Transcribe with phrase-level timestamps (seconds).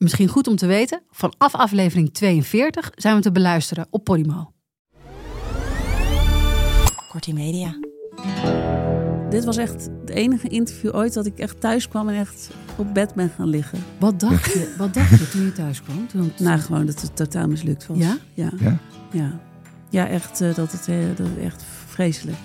[0.00, 4.52] Misschien goed om te weten, vanaf aflevering 42 zijn we te beluisteren op Podimo.
[7.08, 7.78] Kortie Media.
[9.30, 12.94] Dit was echt het enige interview ooit dat ik echt thuis kwam en echt op
[12.94, 13.78] bed ben gaan liggen.
[13.98, 16.08] Wat dacht je, wat dacht je toen je thuis kwam?
[16.08, 17.98] Toen Nou, gewoon dat het totaal mislukt was.
[17.98, 18.16] Ja?
[18.34, 18.50] Ja.
[18.58, 18.78] Ja?
[19.12, 19.40] Ja,
[19.90, 22.38] ja echt, eh, dat, het, eh, dat het echt vreselijk.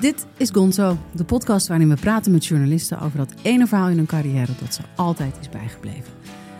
[0.00, 3.96] Dit is Gonzo, de podcast waarin we praten met journalisten over dat ene verhaal in
[3.96, 6.12] hun carrière dat ze altijd is bijgebleven.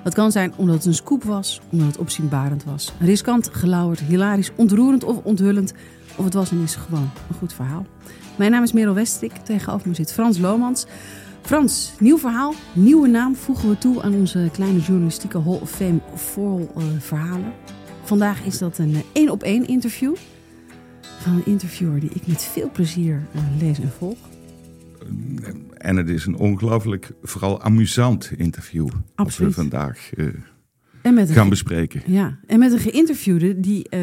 [0.05, 4.51] Dat kan zijn omdat het een scoop was, omdat het opzienbarend was, riskant, gelauwerd, hilarisch,
[4.57, 5.73] ontroerend of onthullend,
[6.17, 7.87] of het was en is gewoon een goed verhaal.
[8.37, 10.87] Mijn naam is Merel Westrik, tegenover me zit Frans Lomans.
[11.43, 16.01] Frans, nieuw verhaal, nieuwe naam voegen we toe aan onze kleine journalistieke Hall of Fame
[16.37, 17.53] eh, verhalen.
[18.03, 20.15] Vandaag is dat een één op één interview
[21.19, 24.19] van een interviewer die ik met veel plezier eh, lees en volg.
[25.79, 28.89] En het is een ongelooflijk, vooral amusant interview.
[29.15, 29.55] Absoluut.
[29.55, 30.27] We vandaag eh,
[31.03, 32.03] En met gaan bespreken.
[32.07, 34.01] ja, en met een geïnterviewde die, eh,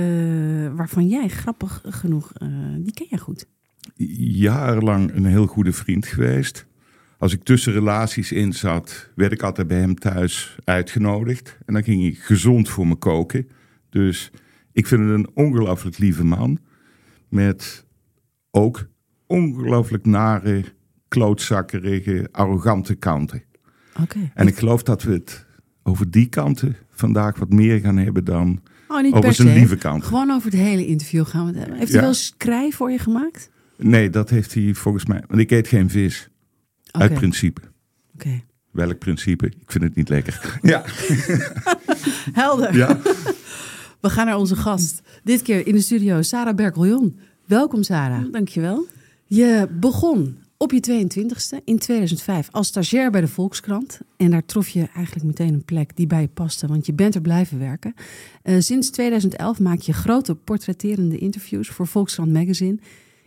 [0.75, 2.47] waarvan jij grappig genoeg, eh,
[2.79, 3.47] die ken jij goed.
[4.17, 6.65] Jarenlang een heel goede vriend geweest.
[7.17, 11.57] Als ik tussen relaties in zat, werd ik altijd bij hem thuis uitgenodigd.
[11.65, 13.47] En dan ging hij gezond voor me koken.
[13.89, 14.31] Dus
[14.71, 16.59] ik vind het een ongelooflijk lieve man.
[17.33, 17.85] Met
[18.51, 18.87] ook
[19.27, 20.63] ongelooflijk nare,
[21.07, 23.43] klootzakkerige, arrogante kanten.
[24.01, 24.31] Oké.
[24.33, 25.45] En ik geloof dat we het
[25.83, 30.03] over die kanten vandaag wat meer gaan hebben dan Oh, niet over zijn lieve kant.
[30.03, 31.77] Gewoon over het hele interview gaan we het hebben.
[31.77, 31.95] Heeft Ja.
[31.95, 33.49] hij wel skrij voor je gemaakt?
[33.77, 35.23] Nee, dat heeft hij volgens mij.
[35.27, 36.29] Want ik eet geen vis.
[36.91, 37.61] Uit principe.
[38.13, 38.43] Oké.
[38.71, 39.45] Welk principe?
[39.45, 40.57] Ik vind het niet lekker.
[40.61, 40.83] Ja.
[42.33, 42.75] Helder.
[42.75, 42.97] ja.
[44.03, 45.01] We gaan naar onze gast.
[45.23, 47.19] Dit keer in de studio Sarah Berkeljon.
[47.45, 48.31] Welkom Sarah.
[48.31, 48.85] Dankjewel.
[49.25, 53.99] Je begon op je 22e in 2005 als stagiair bij de Volkskrant.
[54.17, 57.15] En daar trof je eigenlijk meteen een plek die bij je paste, want je bent
[57.15, 57.93] er blijven werken.
[58.41, 62.77] Eh, sinds 2011 maak je grote portretterende interviews voor Volkskrant Magazine.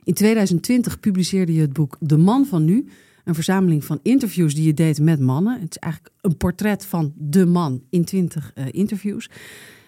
[0.05, 2.89] In 2020 publiceerde je het boek De Man van Nu.
[3.25, 5.61] Een verzameling van interviews die je deed met mannen.
[5.61, 9.29] Het is eigenlijk een portret van de man in 20 eh, interviews.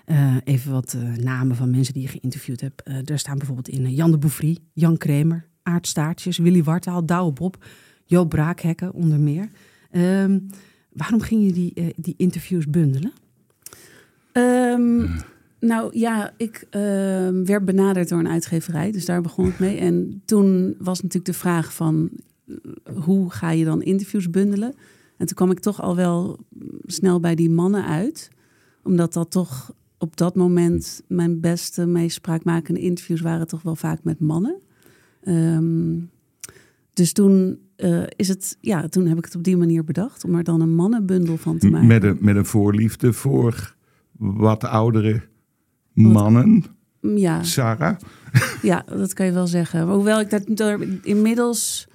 [0.08, 2.82] Eh, even wat eh, namen van mensen die je geïnterviewd hebt.
[2.82, 7.32] Eh daar staan bijvoorbeeld in Jan de Bouffry, Jan Kremer, Aart Staartjes, Willy Wartaal, Douwe
[7.32, 7.64] Bob,
[8.04, 9.50] Joop Braakhekken onder meer.
[9.90, 10.38] Ehm,
[10.92, 13.12] waarom ging je die, die interviews bundelen?
[14.32, 15.06] Ehm,
[15.60, 19.76] nou ja, ik ehm, werd benaderd door een uitgeverij, dus daar begon het mee.
[19.76, 22.10] En toen was natuurlijk de vraag van
[23.04, 24.74] hoe ga je dan interviews bundelen?
[25.16, 26.38] En toen kwam ik toch al wel
[26.86, 28.30] snel bij die mannen uit,
[28.82, 34.04] omdat dat toch op dat moment mijn beste, meest spraakmakende interviews waren toch wel vaak
[34.04, 34.60] met mannen.
[35.22, 35.98] Ehm,
[36.92, 40.34] dus toen eh, is het, ja, toen heb ik het op die manier bedacht om
[40.34, 41.86] er dan een mannenbundel van te maken.
[41.86, 43.74] Met een, met een voorliefde voor
[44.18, 45.22] wat oudere
[45.92, 46.64] mannen.
[47.00, 47.42] Ja.
[47.42, 47.96] Sarah.
[48.62, 49.88] Ja, dat kan je wel zeggen.
[49.88, 50.44] Hoewel ik dat
[51.02, 51.88] inmiddels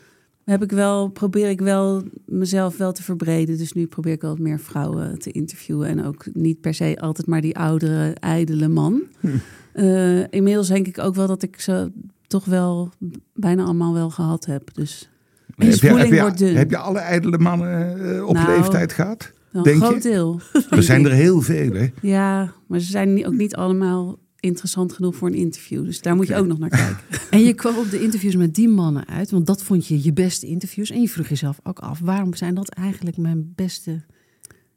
[0.46, 3.58] heb ik wel, probeer ik wel mezelf wel te verbreden.
[3.58, 5.88] Dus nu probeer ik wel wat meer vrouwen te interviewen.
[5.88, 9.02] En ook niet per se altijd maar die oudere, ijdele man.
[9.74, 11.92] Eh, inmiddels denk ik ook wel dat ik ze
[12.28, 12.90] toch wel
[13.34, 14.74] bijna allemaal wel gehad heb.
[14.74, 15.09] Dus
[15.46, 16.56] Heb je, heb, spoeling je, wordt dun.
[16.56, 19.31] heb je alle ijdele mannen eh, op Nou, leeftijd gehad?
[19.52, 19.80] Denk een je?
[19.80, 20.40] groot deel.
[20.70, 21.88] Er zijn er heel veel, hè?
[22.02, 25.86] Ja, maar ze zijn ook niet allemaal interessant genoeg voor een interview.
[25.86, 26.98] Dus daar moet je ook nog naar kijken.
[27.31, 30.14] En je kwam op de interviews met die mannen uit, want dat vond je je
[30.14, 30.90] beste interviews.
[30.90, 34.02] En je vroeg jezelf ook af, waarom zijn dat eigenlijk mijn beste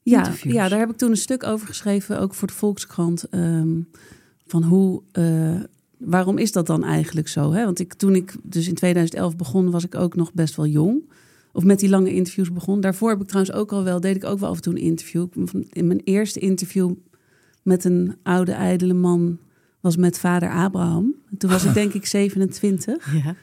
[0.03, 0.55] Ja, interviews?
[0.55, 3.29] ja, daar heb ik toen een stuk over geschreven, ook voor de Volkskrant.
[3.29, 3.81] ehm,
[4.47, 5.61] van hoe, eh,
[5.99, 7.53] waarom is dat dan eigenlijk zo?
[7.53, 7.65] Hè?
[7.65, 11.03] Want ik, toen ik dus in 2011 begon, was ik ook nog best wel jong.
[11.53, 12.81] Of met die lange interviews begon.
[12.81, 14.81] Daarvoor heb ik trouwens ook al wel, deed ik ook wel af en toe een
[14.81, 15.27] interview.
[15.73, 16.93] In mijn eerste interview
[17.63, 19.39] met een oude, ijdele man
[19.87, 21.15] was met vader Abraham.
[21.39, 23.15] Toen was ik denk ik 27.
[23.25, 23.35] Ja.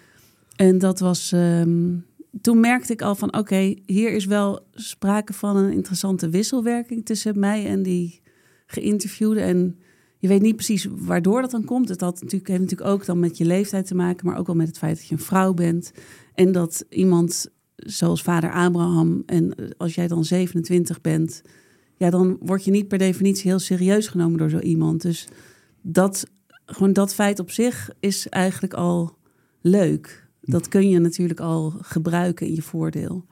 [0.56, 1.31] En dat was.
[1.31, 1.95] ehm,
[2.42, 7.40] toen merkte ik al van: oké, hier is wel sprake van een interessante wisselwerking tussen
[7.40, 8.22] mij en die
[8.66, 9.40] geïnterviewde.
[9.40, 9.78] En
[10.18, 11.90] je weet niet precies waardoor dat dan komt.
[11.90, 14.56] Het had natuurlijk, heeft natuurlijk ook dan met je leeftijd te maken, maar ook wel
[14.56, 15.92] met het feit dat je een vrouw bent.
[16.34, 21.42] En dat iemand zoals vader Abraham, en als jij dan 27 bent,
[21.98, 25.01] ja, dan word je niet per definitie heel serieus genomen door zo iemand.
[25.01, 25.28] Dus
[25.81, 26.28] dat,
[26.65, 29.18] gewoon dat feit op zich is eigenlijk al
[29.62, 30.27] leuk.
[30.42, 33.25] Dat kun je natuurlijk al gebruiken in je voordeel.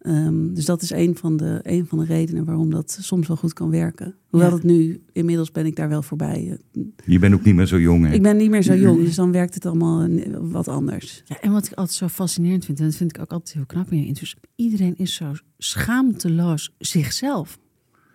[0.00, 3.36] Ehm, dus dat is een van, de, een van de redenen waarom dat soms wel
[3.36, 4.14] goed kan werken.
[4.28, 4.54] Hoewel Ja.
[4.54, 6.58] het nu, inmiddels ben ik daar wel voorbij.
[7.04, 8.12] Je bent ook niet meer zo jong, hè?
[8.12, 11.22] Ik ben niet meer zo jong, dus dan werkt het allemaal eh, wat anders.
[11.24, 13.66] Ja, en wat ik altijd zo fascinerend vind, en dat vind ik ook altijd heel
[13.66, 17.58] knap in je interviews, iedereen is zo schaamteloos zichzelf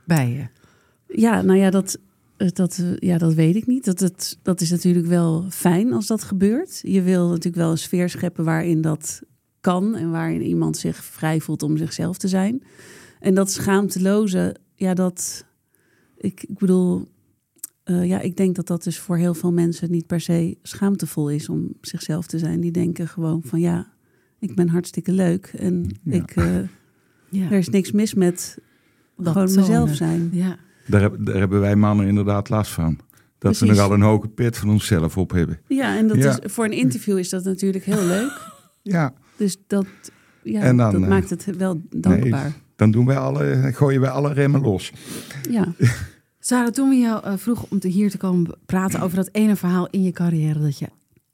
[0.06, 0.48] bij je.
[1.22, 2.02] Ja, nou ja, dat, eh,
[2.54, 3.86] dat, eh, ja, dat weet ik niet.
[3.86, 6.80] Dat, het, dat is natuurlijk wel fijn als dat gebeurt.
[6.84, 9.22] Je wil natuurlijk wel een sfeer scheppen waarin dat
[9.62, 12.64] kan en waarin iemand zich vrij voelt om zichzelf te zijn.
[13.20, 15.46] En dat schaamteloze, ja, dat.
[16.18, 17.08] Ik, ik bedoel,
[17.84, 21.30] eh, ja, ik denk dat dat dus voor heel veel mensen niet per se schaamtevol
[21.30, 22.60] is om zichzelf te zijn.
[22.60, 23.94] Die denken gewoon van ja,
[24.40, 26.14] ik ben hartstikke leuk en Ja.
[26.14, 26.58] ik, eh,
[27.30, 28.58] Ja, er is niks mis met
[29.18, 29.62] Dat gewoon tonen.
[29.62, 30.30] mezelf zijn.
[30.32, 30.58] ja.
[30.92, 32.96] Daar, heb- daar hebben wij mannen inderdaad last van.
[33.38, 33.68] Dat we Precies.
[33.78, 35.60] nogal een hoge pit van onszelf op hebben.
[35.68, 36.30] Ja, en dat Ja.
[36.44, 38.32] Is, voor een interview is dat natuurlijk heel leuk.
[38.84, 39.86] Ja, Dus dat,
[40.44, 42.54] ja, dan, dat eh, maakt het wel dankbaar.
[42.76, 44.92] dan doen wij alle, gooien wij alle remmen los.
[45.50, 45.74] Ja.
[46.40, 49.56] Sarah, toen we jou eh, vroegen om te hier te komen praten over dat ene
[49.56, 50.88] verhaal in je carrière dat je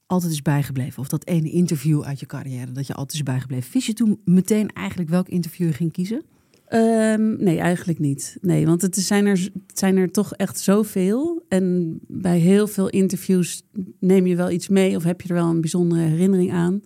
[0.06, 3.74] altijd is bijgebleven, of dat ene interview uit je carrière dat je altijd is bijgebleven,
[3.74, 6.22] wist je toen meteen eigenlijk welk interview je ging kiezen?
[6.68, 8.38] Ehm, nee, eigenlijk niet.
[8.42, 11.46] Nee, want het zijn, er, het zijn er toch echt zoveel.
[11.50, 13.64] En bij heel veel interviews
[14.00, 16.82] neem je wel iets mee of heb je er wel een bijzondere herinnering aan.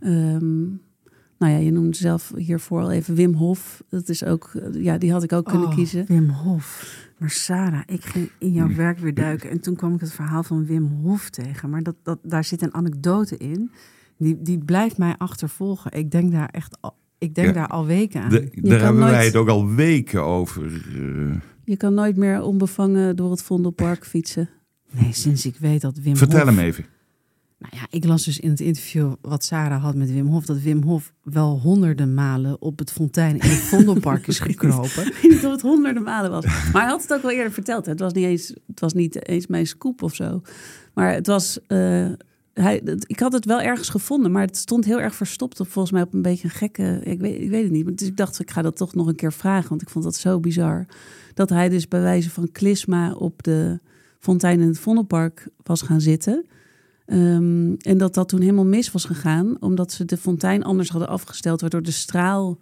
[0.00, 0.62] Ehm,
[1.38, 3.82] nou ja, je noemde zelf hiervoor al even Wim Hof.
[3.88, 6.04] Dat is ook, ja, die had ik ook kunnen Oh, kiezen.
[6.06, 6.98] Wim Hof.
[7.18, 10.42] Maar Sarah, ik ging in jouw werk weer duiken en toen kwam ik het verhaal
[10.42, 11.70] van Wim Hof tegen.
[11.70, 13.70] Maar dat, dat, daar zit een anekdote in.
[14.18, 15.92] Die, die blijft mij achtervolgen.
[15.92, 17.52] Ik denk daar echt al, ik denk Ja.
[17.52, 18.30] daar al weken aan.
[18.30, 20.64] De- kan daar hebben wij nooit- het ook al weken over.
[20.64, 21.34] eh.
[21.64, 24.48] Je kan nooit meer onbevangen door het Vondelpark fietsen.
[24.90, 26.48] Nee, sinds ik weet dat Wim vertel Hof...
[26.48, 26.84] hem even.
[27.58, 30.44] Nou ja, ik las dus in het interview wat Sarah had met Wim Hof...
[30.44, 35.06] dat Wim Hof wel honderden malen op het fontein in het Vondelpark is gekropen.
[35.06, 36.44] Ik weet niet of het honderden malen was.
[36.44, 37.84] Maar hij had het ook wel eerder verteld.
[37.84, 37.90] hè.
[37.90, 40.42] Het was niet eens, het was niet eens mijn scoop of zo.
[40.94, 41.58] Maar het was.
[41.66, 42.06] eh,
[42.54, 45.94] hij, ik had het wel ergens gevonden, maar het stond heel erg verstopt op volgens
[45.94, 47.00] mij op een beetje een gekke.
[47.02, 47.98] Ik weet, ik weet het niet.
[47.98, 50.16] Dus ik dacht, ik ga dat toch nog een keer vragen, want ik vond dat
[50.16, 50.86] zo bizar.
[51.34, 53.80] Dat hij dus bij wijze van klisma op de
[54.18, 56.46] fontein in het Vondelpark was gaan zitten.
[57.06, 61.08] Ehm, en dat dat toen helemaal mis was gegaan, omdat ze de fontein anders hadden
[61.08, 62.58] afgesteld, waardoor de straal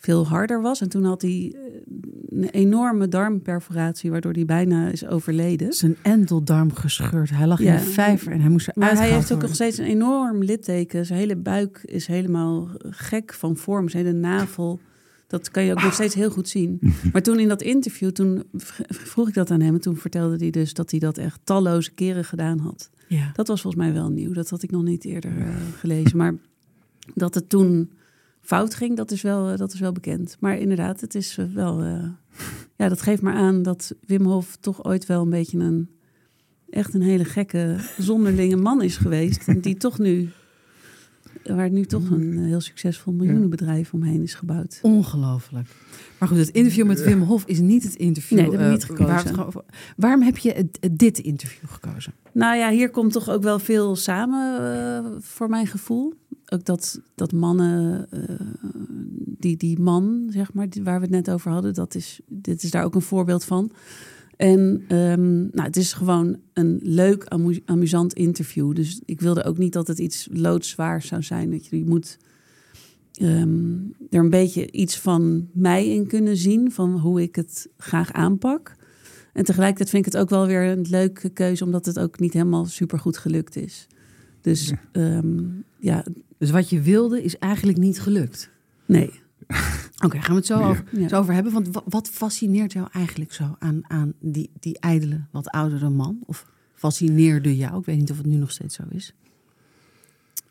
[0.00, 0.80] veel harder was.
[0.80, 1.60] En toen had hij eh,
[2.30, 5.72] een enorme darmperforatie, waardoor hij bijna is overleden.
[5.72, 7.30] Zijn endeldarm gescheurd.
[7.30, 9.46] Hij lag in een vijver en hij moest eruit Maar hij heeft ook worden.
[9.46, 11.06] nog steeds een enorm litteken.
[11.06, 13.88] Zijn hele buik is helemaal gek van vorm.
[13.88, 14.80] Zijn hele navel.
[15.26, 16.80] Dat kan je ook nog steeds heel goed zien.
[17.12, 18.42] Maar toen in dat interview, toen
[18.88, 19.74] vroeg ik dat aan hem.
[19.74, 22.90] En toen vertelde hij dus dat hij dat echt talloze keren gedaan had.
[23.08, 23.30] Ja.
[23.34, 24.32] Dat was volgens mij wel nieuw.
[24.32, 26.16] Dat had ik nog niet eerder eh, gelezen.
[26.16, 26.34] Maar
[27.14, 27.90] dat het toen
[28.48, 30.36] fout ging, dat is wel, eh, dat is wel bekend.
[30.40, 31.82] Maar inderdaad, het is eh, wel...
[31.82, 32.04] eh,
[32.76, 35.88] ja, dat geeft maar aan dat Wim Hof toch ooit wel een beetje een...
[36.70, 39.46] echt een hele gekke, zonderlinge man is geweest.
[39.62, 40.28] Die toch nu...
[41.44, 44.78] waar nu toch een heel succesvol miljoenenbedrijf omheen is gebouwd.
[44.82, 45.68] Ongelooflijk.
[46.18, 48.38] Maar goed, het interview met Wim Hof is niet het interview.
[48.38, 49.36] Nee, dat heb ik niet gekozen.
[49.36, 49.54] waar het
[49.96, 52.12] waarom heb je dit interview gekozen?
[52.32, 56.14] Nou ja, hier komt toch ook wel veel samen voor mijn gevoel.
[56.50, 58.36] Ook dat, dat mannen, eh,
[59.38, 62.62] die, die man, zeg maar, die, waar we het net over hadden, dat is, dit
[62.62, 63.72] is daar ook een voorbeeld van.
[64.36, 68.74] En ehm, nou, het is gewoon een leuk, amu- amusant interview.
[68.74, 71.50] Dus ik wilde ook niet dat het iets loodzwaars zou zijn.
[71.50, 72.18] Dat je, je moet
[73.12, 73.76] ehm,
[74.10, 78.76] er een beetje iets van mij in kunnen zien, van hoe ik het graag aanpak.
[79.32, 82.32] En tegelijkertijd vind ik het ook wel weer een leuke keuze, omdat het ook niet
[82.32, 83.86] helemaal super goed gelukt is.
[84.40, 85.22] Dus ja,
[85.80, 86.04] ja
[86.38, 88.50] Dus wat je wilde is eigenlijk niet gelukt.
[88.86, 89.10] nee.
[90.04, 91.08] Oké, gaan we het zo, over, Ja.
[91.08, 91.52] zo over hebben.
[91.52, 96.18] Want wa- wat fascineert jou eigenlijk zo aan, aan die, die ijdele, wat oudere man?
[96.26, 97.78] Of fascineerde jou?
[97.78, 99.14] Ik weet niet of het nu nog steeds zo is.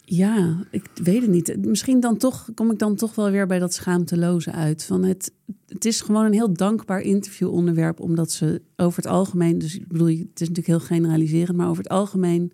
[0.04, 1.66] Ja, ik weet het niet.
[1.66, 4.84] Misschien dan toch kom ik dan toch wel weer bij dat schaamteloze uit.
[4.84, 5.32] Van het,
[5.68, 10.08] het is gewoon een heel dankbaar interviewonderwerp, omdat ze over het algemeen, dus ik bedoel,
[10.08, 12.52] het is natuurlijk heel generaliserend, maar over het algemeen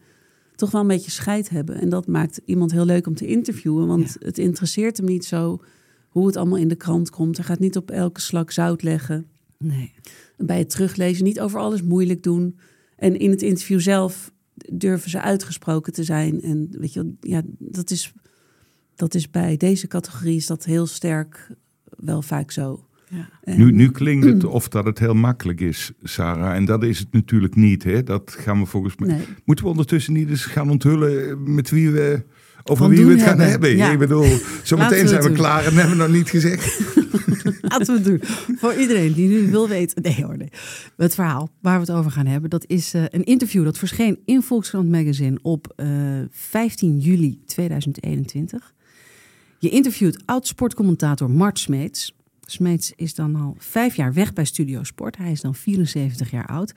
[0.55, 1.75] toch wel een beetje scheid hebben.
[1.75, 5.61] En dat maakt iemand heel leuk om te interviewen, want het interesseert hem niet zo
[6.09, 7.37] hoe het allemaal in de krant komt.
[7.37, 9.27] Hij gaat niet op elke slak zout leggen.
[9.57, 9.93] Nee.
[10.37, 12.57] Bij het teruglezen niet over alles moeilijk doen.
[12.95, 16.41] En in het interview zelf durven ze uitgesproken te zijn.
[16.41, 18.13] En weet je, ja, dat is,
[18.95, 21.47] dat is bij deze categorie is dat heel sterk
[21.85, 22.87] wel vaak zo.
[23.13, 23.55] Ja.
[23.55, 26.55] Nu, nu klinkt het of dat het heel makkelijk is, Sarah.
[26.55, 27.83] En dat is het natuurlijk niet.
[27.83, 28.03] Hè?
[28.03, 29.07] Dat gaan we volgens mij.
[29.07, 29.25] Nee.
[29.45, 32.23] Moeten we ondertussen niet eens gaan onthullen met wie we.
[32.63, 33.49] Over Van wie we het gaan hebben.
[33.49, 33.75] hebben.
[33.75, 33.91] Ja.
[33.91, 34.25] Ik bedoel,
[34.63, 35.37] zometeen zijn we doen.
[35.37, 36.79] klaar en hebben we nog niet gezegd.
[37.61, 38.19] Laten we het doen.
[38.57, 40.01] Voor iedereen die nu wil weten.
[40.01, 40.49] Nee hoor, nee.
[40.97, 44.19] Het verhaal waar we het over gaan hebben, dat is eh, een interview dat verscheen
[44.25, 45.87] in Volkskrant Magazine op eh,
[46.31, 48.73] 15 juli 2021.
[49.59, 52.15] Je interviewt oud-sportcommentator Mart Smeets.
[52.45, 55.17] Smeets is dan al vijf jaar weg bij Studio Sport.
[55.17, 56.73] Hij is dan 74 jaar oud.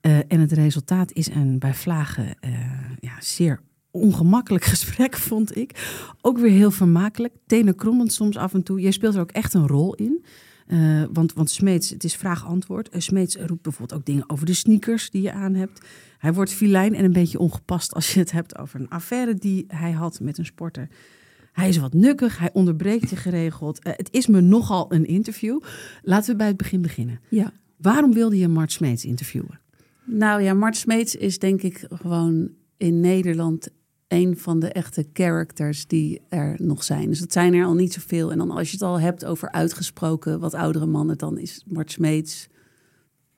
[0.00, 2.50] Eh, en het resultaat is een bij Vlagen eh,
[3.00, 3.60] ja, zeer
[3.90, 5.92] ongemakkelijk gesprek, vond ik.
[6.20, 7.34] Ook weer heel vermakelijk.
[7.46, 8.80] Tenen krommend soms af en toe.
[8.80, 10.24] Jij speelt er ook echt een rol in.
[10.66, 12.88] Eh, want, want Smeets, het is vraag-antwoord.
[12.92, 15.86] Smeets roept bijvoorbeeld ook dingen over de sneakers die je aan hebt.
[16.18, 19.64] Hij wordt filijn en een beetje ongepast als je het hebt over een affaire die
[19.68, 20.88] hij had met een sporter.
[21.58, 23.82] Hij is wat nukkig, hij onderbreekt je geregeld.
[23.82, 25.60] Eh, het is me nogal een interview.
[26.02, 27.20] Laten we bij het begin beginnen.
[27.28, 27.52] Ja.
[27.76, 29.60] Waarom wilde je Mart Smeets interviewen?
[30.04, 33.68] Nou ja, Mart Smeets is denk ik gewoon in Nederland
[34.08, 37.08] een van de echte characters die er nog zijn.
[37.08, 38.32] Dus dat zijn er al niet zoveel.
[38.32, 41.90] En dan als je het al hebt over uitgesproken wat oudere mannen, dan is Mart
[41.90, 42.48] Smeets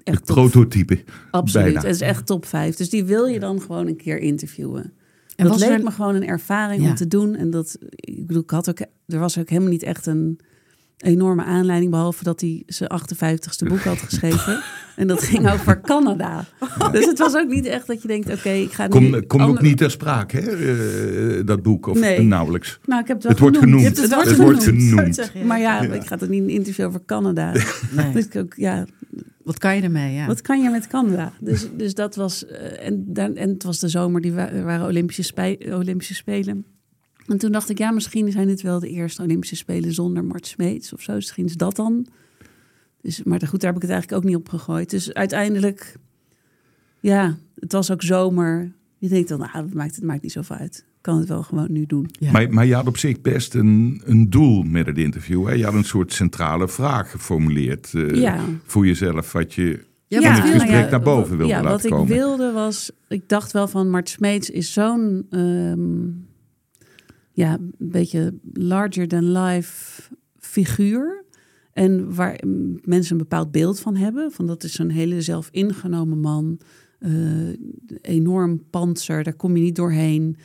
[0.03, 1.05] echt top, prototype.
[1.31, 1.65] absoluut.
[1.67, 1.81] bijna.
[1.81, 2.77] Het is echt top 5.
[2.77, 4.93] Dus die wil je dan gewoon een keer interviewen.
[5.37, 6.89] En dat leek er- me gewoon een ervaring Ja.
[6.89, 7.35] om te doen.
[7.35, 10.39] En dat, ik bedoel, ik had ook, er was ook helemaal niet echt een
[11.01, 14.63] enorme aanleiding, behalve dat hij zijn 58ste boek had geschreven.
[14.97, 16.45] en dat ging over Canada.
[16.93, 18.89] Dus het was ook niet echt dat je denkt, oké, ik ga nu...
[18.91, 20.51] Komt kom ook niet ter sprake, hè,
[21.39, 22.21] eh, dat boek, of Nee.
[22.23, 22.79] nauwelijks.
[22.85, 23.85] Nou, ik heb het wel Het wordt genoemd.
[23.85, 25.17] Het het, wordt wordt genoemd.
[25.17, 25.93] het Maar ja, Ja.
[25.93, 27.53] ik ga toch niet een interview over Canada.
[27.91, 28.13] Nee.
[28.15, 28.87] Dus ik ook, ja,
[29.45, 30.15] Wat kan je ermee?
[30.15, 30.27] Ja.
[30.27, 31.33] Wat kan je met Canada?
[31.41, 32.47] Dus, dus dat was.
[32.47, 36.65] eh, en, en het was de zomer, die wa- waren Olympische, Olympische Spelen.
[37.31, 40.47] En toen dacht ik, ja, misschien zijn dit wel de eerste Olympische Spelen zonder Mart
[40.47, 41.13] Smeets of zo.
[41.13, 42.07] Dus Misschien is dat dan.
[43.03, 44.91] Dus, maar goed, daar heb ik het eigenlijk ook niet op gegooid.
[44.91, 45.97] Dus uiteindelijk,
[47.01, 48.73] ja, het was ook zomer.
[48.99, 50.77] Je denkt dan, nou, het maakt, het maakt niet zoveel uit.
[50.87, 52.07] Ik kan het wel gewoon nu doen.
[52.13, 52.31] Ja.
[52.33, 55.47] Maar, maar je had op zich best een, een doel met het interview.
[55.47, 55.53] Hè?
[55.53, 58.45] Je had een soort centrale vraag geformuleerd eh, Ja.
[58.65, 59.33] voor jezelf.
[59.33, 62.15] Wat je Ja, in wat het gesprek naar boven wat- wilde ja, laten wat komen.
[62.15, 66.09] ik wilde was, ik dacht wel van Mart Smeets is zo'n ehm,
[67.41, 70.03] ja, een beetje larger than life
[70.39, 71.25] figuur.
[71.73, 72.41] En waar
[72.85, 74.33] mensen een bepaald beeld van hebben.
[74.33, 76.61] Van dat is zo'n hele zelfingenomen man.
[76.99, 77.11] eh,
[78.01, 80.37] enorm panzer, daar kom je niet doorheen.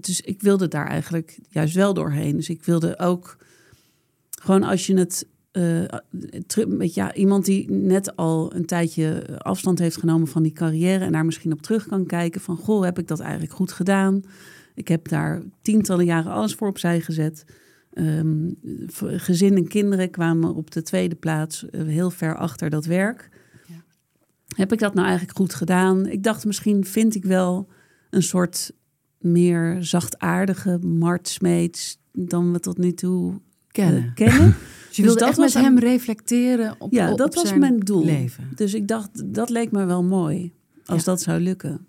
[0.00, 2.36] Dus ik wilde daar eigenlijk juist wel doorheen.
[2.36, 3.36] Dus ik wilde ook
[4.42, 5.26] gewoon als je het
[6.66, 11.12] met ja, iemand die net al een tijdje afstand heeft genomen van die carrière en
[11.12, 14.22] daar misschien op terug kan kijken van goh, heb ik dat eigenlijk goed gedaan?
[14.78, 17.44] Ik heb daar tientallen jaren alles voor opzij gezet.
[17.92, 18.50] Ehm,
[19.00, 23.28] gezin en kinderen kwamen op de tweede plaats eh, heel ver achter dat werk.
[23.66, 23.74] Ja.
[24.56, 26.06] Heb ik dat nou eigenlijk goed gedaan?
[26.06, 27.68] Ik dacht misschien vind ik wel
[28.10, 28.72] een soort
[29.18, 33.38] meer zachtaardige Mart Smeets dan we tot nu toe eh,
[33.70, 34.14] kennen.
[34.14, 34.54] kennen.
[34.88, 37.54] Dus je Dus wilde dat echt met hem een- reflecteren op, Ja, op dat was
[37.54, 38.04] mijn doel.
[38.04, 38.48] leven.
[38.54, 40.52] Dus ik dacht, dat leek me wel mooi
[40.84, 41.10] als Ja.
[41.10, 41.86] dat zou lukken.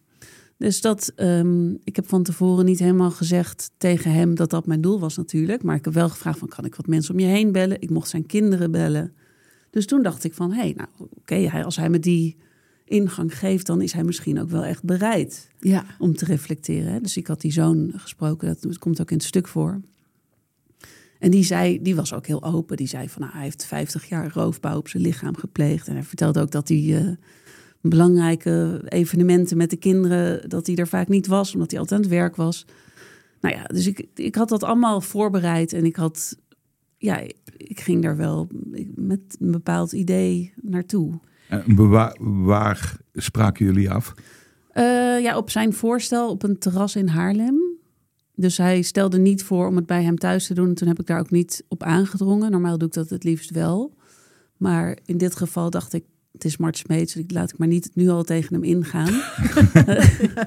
[0.59, 4.81] Dus dat, ehm, ik heb van tevoren niet helemaal gezegd tegen hem dat dat mijn
[4.81, 5.63] doel was natuurlijk.
[5.63, 7.81] Maar ik heb wel gevraagd van, kan ik wat mensen om je heen bellen?
[7.81, 9.13] Ik mocht zijn kinderen bellen.
[9.69, 12.37] Dus toen dacht ik van, hé, hey, nou oké, als hij me die
[12.85, 13.65] ingang geeft...
[13.65, 17.03] dan is hij misschien ook wel echt bereid Ja, om te reflecteren.
[17.03, 19.81] Dus ik had die zoon gesproken, dat, dat komt ook in het stuk voor.
[21.19, 22.77] En die, zei, die was ook heel open.
[22.77, 25.87] Die zei van, nou, hij heeft 50 jaar roofbouw op zijn lichaam gepleegd.
[25.87, 27.07] En hij vertelde ook dat hij eh,
[27.81, 30.50] belangrijke evenementen met de kinderen...
[30.50, 32.65] dat hij er vaak niet was, omdat hij altijd aan het werk was.
[33.41, 35.74] Nou ja, dus ik, ik had dat allemaal voorbereid.
[35.74, 36.38] En ik had,
[36.98, 37.19] ja,
[37.57, 38.48] ik ging daar wel
[38.95, 41.19] met een bepaald idee naartoe.
[41.65, 44.13] Bewa- waar spraken jullie af?
[44.71, 47.59] Eh, ja, op zijn voorstel op een terras in Haarlem.
[48.36, 50.67] Dus hij stelde niet voor om het bij hem thuis te doen.
[50.67, 52.51] En toen heb ik daar ook niet op aangedrongen.
[52.51, 53.93] Normaal doe ik dat het liefst wel.
[54.57, 57.13] Maar in dit geval dacht ik, het is Mart Smeets.
[57.13, 59.13] dus Laat ik maar niet nu al tegen hem ingaan.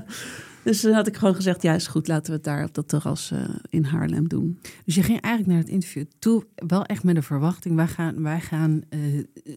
[0.64, 2.08] dus toen had ik gewoon gezegd, ja is goed.
[2.08, 4.58] Laten we het daar op dat terras eh, in Haarlem doen.
[4.84, 7.74] dus je ging eigenlijk naar het interview toe wel echt met een verwachting.
[7.76, 9.00] Wij gaan, wij gaan eh,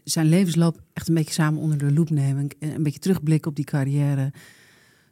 [0.03, 2.48] zijn levensloop echt een beetje samen onder de loep nemen.
[2.60, 4.32] En Een beetje terugblikken op die carrière.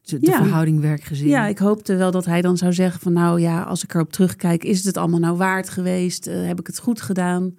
[0.02, 0.38] De, de Ja.
[0.38, 1.28] verhouding werk-gezin.
[1.28, 4.12] Ja, ik hoopte wel dat hij dan zou zeggen van nou ja, als ik erop
[4.12, 6.28] terugkijk, is het allemaal nou waard geweest?
[6.28, 7.56] Eh, heb ik het goed gedaan?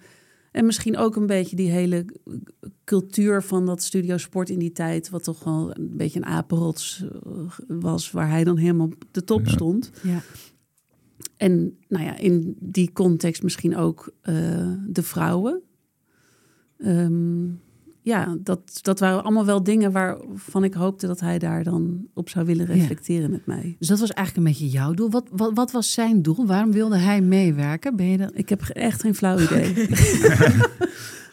[0.55, 2.05] En misschien ook een beetje die hele
[2.85, 7.05] cultuur van dat studio sport in die tijd, wat toch wel een beetje een apenrots
[7.05, 7.31] eh,
[7.67, 9.51] was, waar hij dan helemaal op de top Ja.
[9.51, 9.91] stond.
[10.03, 10.23] Ja.
[11.37, 15.63] en nou ja, in die context misschien ook uh, de vrouwen.
[16.79, 17.61] Um,
[18.05, 22.29] ja, dat, dat waren allemaal wel dingen waarvan ik hoopte dat hij daar dan op
[22.29, 23.29] zou willen reflecteren ja.
[23.29, 23.77] met mij.
[23.79, 25.11] Dus dat was eigenlijk een beetje jouw doel.
[25.11, 26.47] Wat, wat, wat was zijn doel?
[26.47, 27.97] Waarom wilde hij meewerken?
[27.97, 28.31] Ben je dat?
[28.35, 29.73] Ik heb echt geen flauw idee.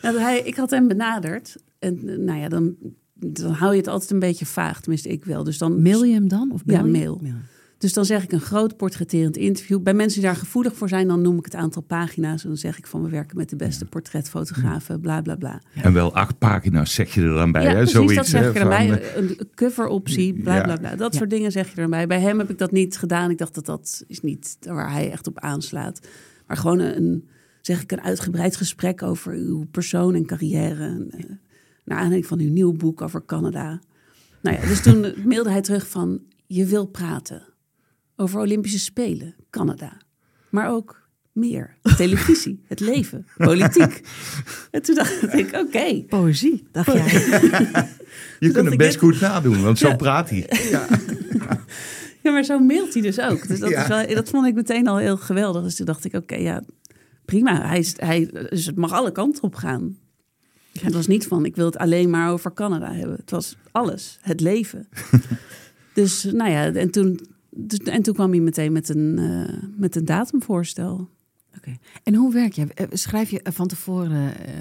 [0.01, 1.55] nou, hij, ik had hem benaderd.
[1.79, 2.75] En nou ja, dan,
[3.13, 4.81] dan hou je het altijd een beetje vaag.
[4.81, 5.43] Tenminste, ik wel.
[5.43, 6.51] Dus dan, mail je hem dan?
[6.51, 7.19] Of ja, mail.
[7.21, 7.35] mail.
[7.81, 9.81] Dus dan zeg ik een groot portretterend interview.
[9.81, 12.43] Bij mensen die daar gevoelig voor zijn, dan noem ik het aantal pagina's.
[12.43, 15.61] En dan zeg ik van we werken met de beste portretfotografen, bla bla bla.
[15.73, 17.63] En wel acht pagina's zeg je er dan bij.
[17.63, 17.75] Ja, hè?
[17.75, 18.87] precies, Zoiets, dat zeg hè, ik erbij.
[18.87, 20.95] van, Een coveroptie, bla bla bla.
[20.95, 22.07] Dat soort dingen zeg je erbij.
[22.07, 23.29] Bij hem heb ik dat niet gedaan.
[23.29, 26.07] Ik dacht dat dat is niet waar hij echt op aanslaat.
[26.47, 27.27] Maar gewoon een,
[27.61, 30.83] zeg ik, een uitgebreid gesprek over uw persoon en carrière.
[30.83, 31.23] En, uh,
[31.85, 33.79] naar aanleiding van uw nieuw boek over Canada.
[34.41, 37.49] Nou ja, dus toen mailde hij terug van je wil praten
[38.21, 39.97] over Olympische Spelen, Canada.
[40.49, 41.01] Maar ook
[41.31, 41.75] meer.
[41.97, 44.01] Televisie, het leven, politiek.
[44.71, 46.03] En toen dacht ik, oké.
[46.07, 47.03] Poëzie, dacht jij.
[48.39, 49.95] je kunt het best goed nadoen, want zo Ja.
[49.95, 50.49] praat hij.
[50.71, 50.87] Ja.
[52.23, 53.47] Ja, maar zo mailt hij dus ook.
[53.47, 53.81] Dus dat, Ja.
[53.81, 55.63] is wel, dat vond ik meteen al heel geweldig.
[55.63, 56.63] Dus toen dacht ik, oké, ja,
[57.25, 57.67] prima.
[57.67, 59.97] Hij, is- hij, dus het mag alle kanten op gaan.
[60.79, 63.15] Het was niet van, ik wil het alleen maar over Canada hebben.
[63.15, 64.87] Het was alles, het leven.
[65.93, 67.19] dus nou ja, en toen,
[67.55, 71.09] dus, en toen kwam hij meteen met een, eh, met een datumvoorstel.
[71.57, 71.77] Oké.
[72.03, 72.65] En hoe werk je?
[72.73, 74.53] Eh, Schrijf je van tevoren, eh,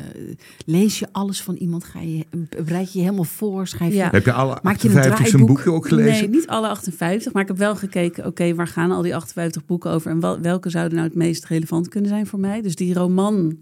[0.66, 1.84] lees je alles van iemand?
[1.84, 2.26] Ga je,
[2.64, 3.66] bereid je je helemaal voor?
[3.66, 4.04] Schrijf Ja.
[4.04, 5.46] je, Heb je alle Maak je een 58 zijn draaiboek?
[5.46, 6.30] boeken ook gelezen?
[6.30, 9.64] Nee, niet alle 58, maar ik heb wel gekeken, oké, waar gaan al die 58
[9.66, 12.62] boeken over en wel, welke zouden nou het meest relevant kunnen zijn voor mij?
[12.62, 13.58] Dus die roman,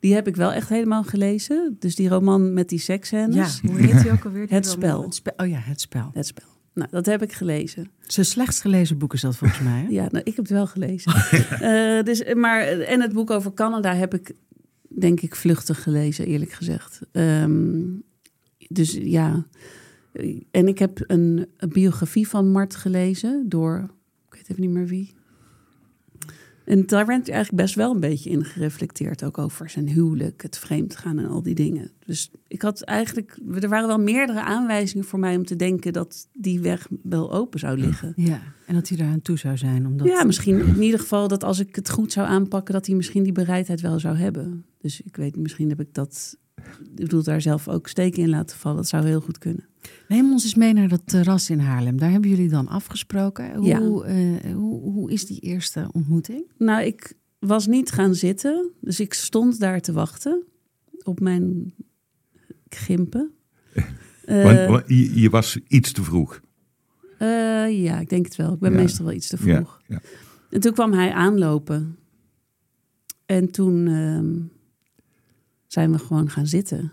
[0.00, 1.76] die heb ik wel echt helemaal gelezen.
[1.78, 4.46] Dus die roman met die ja, seksscènes, hoe heet die ook alweer?
[4.46, 4.82] Die Het roman?
[4.82, 5.02] spel.
[5.02, 5.32] Het spel.
[5.36, 6.10] Oh ja, het spel.
[6.12, 6.46] het spel.
[6.74, 7.90] Nou, dat heb ik gelezen.
[8.00, 9.80] Zijn slechtst gelezen boek is dat volgens mij.
[9.80, 9.88] Hè?
[10.00, 11.12] Ja, nou, ik heb het wel gelezen.
[11.60, 14.32] Eh, dus, maar, en het boek over Canada heb ik,
[14.88, 17.00] denk ik, vluchtig gelezen, eerlijk gezegd.
[17.12, 17.82] Ehm,
[18.68, 19.46] dus ja.
[20.50, 23.90] En ik heb een, een biografie van Mart gelezen door,
[24.28, 25.14] ik weet even niet meer wie.
[26.64, 29.24] En daar werd eigenlijk best wel een beetje in gereflecteerd.
[29.24, 31.90] Ook over zijn huwelijk, het vreemd gaan en al die dingen.
[32.06, 36.28] Dus ik had eigenlijk, er waren wel meerdere aanwijzingen voor mij om te denken dat
[36.32, 38.12] die weg wel open zou liggen.
[38.16, 39.86] Ja, en dat hij daar aan toe zou zijn.
[39.86, 40.06] Omdat...
[40.06, 43.22] Ja, misschien in ieder geval dat als ik het goed zou aanpakken, dat hij misschien
[43.22, 44.64] die bereidheid wel zou hebben.
[44.78, 46.36] Dus ik weet, misschien heb ik dat.
[46.54, 48.76] Ik bedoel, daar zelf ook steken in laten vallen.
[48.76, 49.66] Dat zou heel goed kunnen.
[50.08, 51.98] Neem ons eens mee naar dat terras in Haarlem.
[51.98, 53.54] Daar hebben jullie dan afgesproken.
[53.56, 53.80] Hoe, Ja.
[53.80, 56.50] eh, hoe, hoe is die eerste ontmoeting?
[56.58, 60.42] Nou, ik was niet gaan zitten, dus ik stond daar te wachten
[61.02, 61.74] op mijn
[62.68, 63.30] gimpen.
[64.24, 66.40] Eh, Want- want je, je was iets te vroeg.
[67.18, 68.52] eh, ja, ik denk het wel.
[68.52, 68.76] Ik ben Ja.
[68.76, 69.80] meestal wel iets te vroeg.
[69.86, 70.00] ja.
[70.50, 71.96] En toen kwam hij aanlopen.
[73.26, 74.34] En toen ehm,
[75.74, 76.92] zijn we gewoon gaan zitten.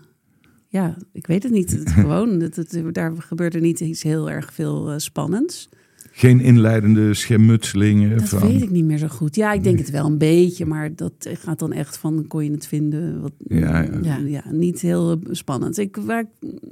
[0.68, 1.70] Ja, ik weet het niet.
[1.70, 5.68] Het, gewoon, het, het- daar gebeurde niet iets heel erg veel eh, spannends.
[6.14, 8.18] Geen inleidende schermutselingen.
[8.18, 9.34] Dat van, weet ik niet meer zo goed.
[9.36, 12.50] Ja, ik denk het wel een beetje, maar dat gaat dan echt van, kon je
[12.50, 13.20] het vinden?
[13.20, 13.98] Wat, Ja, ja.
[14.02, 14.16] ja.
[14.16, 14.42] Ja.
[14.50, 15.78] niet heel eh, spannend.
[15.78, 16.24] Ik, waar,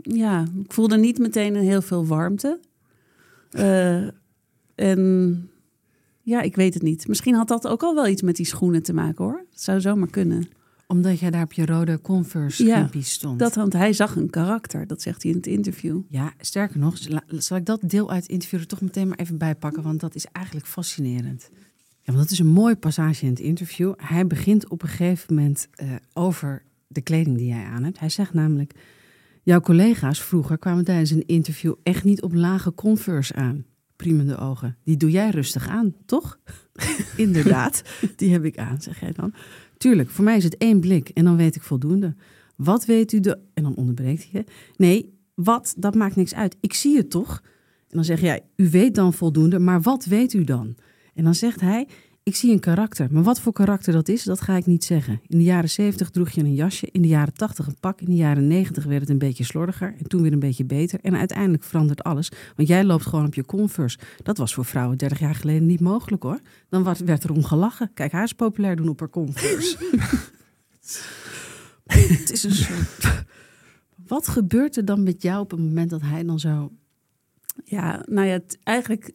[0.03, 2.61] ja, ik voelde niet meteen een heel veel warmte.
[3.51, 4.05] Eh,
[4.75, 5.49] en
[6.23, 7.09] ja, ik weet het niet.
[7.09, 9.44] Misschien had dat ook al wel iets met die schoenen te maken hoor.
[9.51, 10.49] Dat zou zomaar kunnen.
[10.90, 13.38] Omdat jij daar op je rode Converse Ja, stond.
[13.38, 16.00] Dat, want hij zag een karakter, dat zegt hij in het interview.
[16.09, 16.98] Ja, sterker nog,
[17.29, 20.00] zal ik dat deel uit het interview er toch meteen maar even bij pakken, want
[20.00, 21.50] dat is eigenlijk fascinerend.
[22.03, 23.92] Ja, want dat is een mooie passage in het interview.
[23.96, 27.98] Hij begint op een gegeven moment eh, over de kleding die jij aan hebt.
[27.98, 28.74] Hij zegt namelijk,
[29.42, 33.64] jouw collega's vroeger kwamen tijdens een interview echt niet op lage Converse aan.
[33.96, 34.76] Priemende ogen.
[34.85, 36.38] Die doe jij rustig aan, toch?
[37.16, 37.83] Inderdaad,
[38.16, 39.35] die heb ik aan, zeg jij dan.
[39.80, 42.14] Tuurlijk, voor mij is het één blik en dan weet ik voldoende.
[42.56, 43.38] Wat weet u de...
[43.54, 44.44] En dan onderbreekt hij.
[44.76, 46.56] Nee, wat, dat maakt niks uit.
[46.60, 47.40] Ik zie het toch?
[47.88, 50.76] En dan zeg jij, u weet dan voldoende, maar wat weet u dan?
[51.14, 51.88] En dan zegt hij,
[52.22, 53.09] ik zie een karakter.
[53.11, 55.20] Maar wat voor karakter dat is, dat ga ik niet zeggen.
[55.26, 58.06] In de jaren 70 droeg je een jasje, in de jaren 80 een pak, in
[58.06, 61.00] de jaren 90 werd het een beetje slordiger en toen weer een beetje beter.
[61.02, 63.98] En uiteindelijk verandert alles, want jij loopt gewoon op je Converse.
[64.22, 66.40] Dat was voor vrouwen 30 jaar geleden niet mogelijk hoor.
[66.68, 67.90] Dan werd- er om gelachen.
[67.94, 69.76] Kijk, haar is populair doen op haar Converse.
[71.87, 73.24] het is een soort...
[74.06, 76.72] Wat gebeurt er dan met jou op het moment dat hij dan zo...
[77.64, 79.12] Ja, nou ja, eigenlijk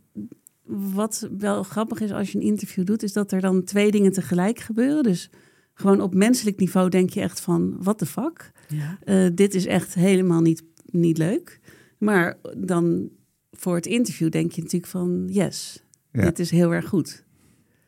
[0.65, 4.11] wat wel grappig is als je een interview doet, is dat er dan twee dingen
[4.11, 5.03] tegelijk gebeuren.
[5.03, 5.29] Dus
[5.73, 8.51] gewoon op menselijk niveau denk je echt van, what the fuck?
[8.67, 8.97] Ja.
[9.03, 11.59] Eh, dit is echt helemaal niet, niet leuk.
[11.97, 13.09] Maar dan
[13.51, 16.21] voor het interview denk je natuurlijk van, yes, Ja.
[16.23, 17.23] dit is heel erg goed.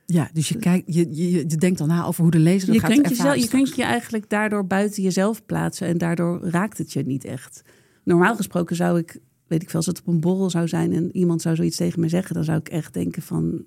[0.05, 2.75] Ja, dus je, kijkt, je, je, je denkt dan na over hoe de lezer dat
[2.75, 6.39] Je gaat kunt, ervaren jezelf, je kunt je eigenlijk daardoor buiten jezelf plaatsen en daardoor
[6.43, 7.61] raakt het je niet echt.
[8.03, 11.10] Normaal gesproken zou ik, weet ik veel, als het op een borrel zou zijn en
[11.17, 13.63] iemand zou zoiets tegen me zeggen, dan zou ik echt denken van,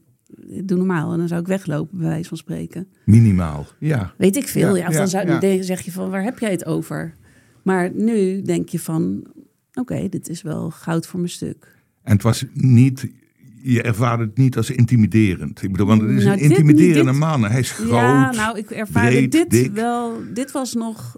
[0.64, 1.12] doe normaal.
[1.12, 2.88] En dan zou ik weglopen, bij wijze van spreken.
[3.04, 4.14] Minimaal, ja.
[4.18, 4.76] Weet ik veel.
[4.76, 5.38] Ja, Ja, of ja, dan zou, ja.
[5.40, 7.14] dan zeg je van, waar heb jij het over?
[7.62, 9.26] Maar nu denk je van,
[9.74, 11.78] oké, dit is wel goud voor mijn stuk.
[12.02, 13.08] En het was niet,
[13.62, 15.62] je ervaarde het niet als intimiderend.
[15.62, 17.44] Ik bedoel, want het is Nou, een dit- intimiderende dit- man.
[17.44, 17.90] Hij is groot.
[17.90, 19.72] Ja, nou, ik ervaarde breed, dit dik.
[19.72, 20.12] wel.
[20.34, 21.16] Dit was nog.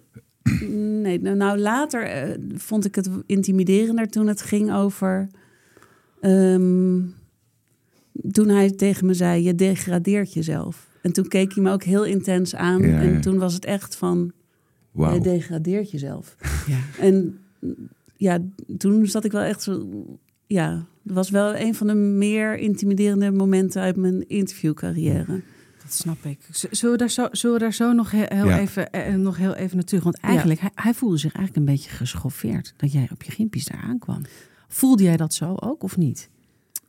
[1.02, 5.28] Nee, nou, nou later eh, vond ik het intimiderender toen het ging over.
[6.20, 7.00] ehm,
[8.30, 10.88] toen hij tegen me zei: Je degradeert jezelf.
[11.02, 12.82] En toen keek hij me ook heel intens aan.
[12.82, 13.20] Ja, en ja.
[13.20, 14.32] toen was het echt van:
[14.90, 15.14] Wauw.
[15.14, 16.36] Je degradeert jezelf.
[16.66, 16.78] Ja.
[17.00, 17.38] En
[18.16, 18.38] ja,
[18.78, 19.86] toen zat ik wel echt zo.
[20.46, 25.42] Ja, dat was wel een van de meer intimiderende momenten uit mijn interviewcarrière.
[25.82, 26.38] Dat snap ik.
[26.50, 28.58] Zullen we daar zo, zullen we daar zo nog heel, Ja.
[28.58, 30.02] even, eh, nog heel even naar terug?
[30.02, 33.64] Want eigenlijk, hij, hij voelde zich eigenlijk een beetje geschoffeerd dat jij op je gimpies
[33.64, 34.22] daar aankwam.
[34.68, 36.30] Voelde jij dat zo ook of niet?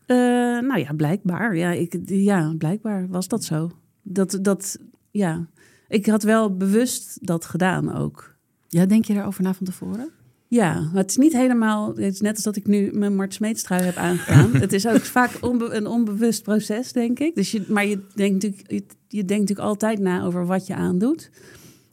[0.06, 0.18] Eh,
[0.60, 1.56] nou ja, blijkbaar.
[1.56, 3.72] Ja, ik, ja, blijkbaar was dat zo.
[4.02, 4.78] Dat, dat,
[5.12, 5.48] ja.
[5.88, 8.36] Ik had wel bewust dat gedaan ook.
[8.68, 10.10] Ja, denk je daarover na van tevoren?
[10.54, 11.96] Ja, maar het is niet helemaal...
[11.96, 14.52] Het is net als dat ik nu mijn Mart Smeetstrui heb aangedaan.
[14.66, 17.36] het is ook vaak onbe- een onbewust proces, denk ik.
[17.36, 20.76] Dus je, maar je denkt, natuurlijk, je, je denkt natuurlijk altijd na over wat je
[20.76, 21.30] aandoet.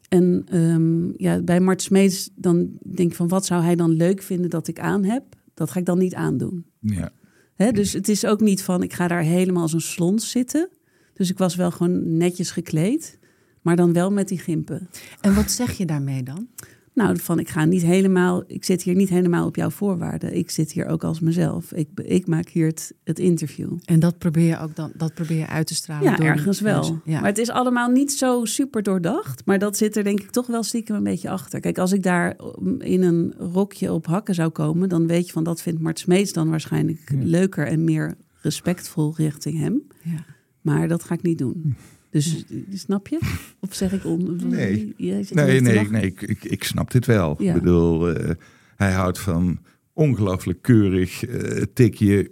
[0.08, 3.28] En ehm, ja, bij Mart Smeets dan denk ik van...
[3.28, 5.24] wat zou hij dan leuk vinden dat ik aan heb?
[5.54, 6.64] Dat ga ik dan niet aandoen.
[6.80, 7.12] Ja.
[7.54, 10.68] Hè, dus het is ook niet van ik ga daar helemaal als een slons zitten.
[11.14, 13.18] Dus ik was wel gewoon netjes gekleed,
[13.62, 14.88] maar dan wel met die gimpen.
[15.20, 16.48] En wat zeg je daarmee dan?
[16.94, 20.37] Nou, van ik ga niet helemaal, ik zit hier niet helemaal op jouw voorwaarden.
[20.37, 21.72] Ik zit hier ook als mezelf.
[21.72, 23.72] Ik, ik maak hier het, het interview.
[23.85, 26.11] En dat probeer je ook dan, dat probeer je uit te stralen.
[26.11, 27.00] Ja, door ergens wel.
[27.05, 27.20] Ja.
[27.20, 29.42] Maar het is allemaal niet zo super doordacht.
[29.44, 31.61] Maar dat zit er denk ik toch wel stiekem een beetje achter.
[31.61, 34.88] Kijk, als ik daar um, in een rokje op hakken zou komen...
[34.88, 37.66] dan weet je van dat vindt Mart Smeets dan waarschijnlijk leuker...
[37.66, 39.83] en meer respectvol richting hem.
[40.03, 40.24] ja.
[40.61, 41.62] Maar dat ga ik niet doen.
[42.10, 43.18] Dus snap je?
[43.60, 44.48] Of zeg ik on...
[44.48, 44.94] Nee.
[44.98, 47.42] Nee, nee, nee ik, ik, ik snap dit wel.
[47.42, 47.54] Ja.
[47.54, 48.30] Ik bedoel, eh,
[48.76, 49.58] hij houdt van
[49.92, 52.30] ongelooflijk keurig eh tikje,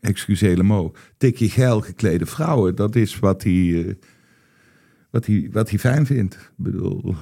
[0.00, 2.74] excuseer tikje geil geklede vrouwen.
[2.74, 3.94] Dat is wat hij, eh,
[5.10, 6.34] wat hij, wat hij fijn vindt.
[6.34, 7.14] Ik bedoel,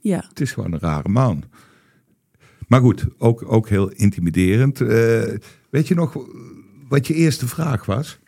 [0.00, 0.24] Ja.
[0.28, 1.44] het is gewoon een rare man.
[2.68, 4.78] Maar goed, ook, ook heel intimiderend.
[5.70, 6.26] Weet je nog
[6.88, 8.18] wat je eerste vraag was?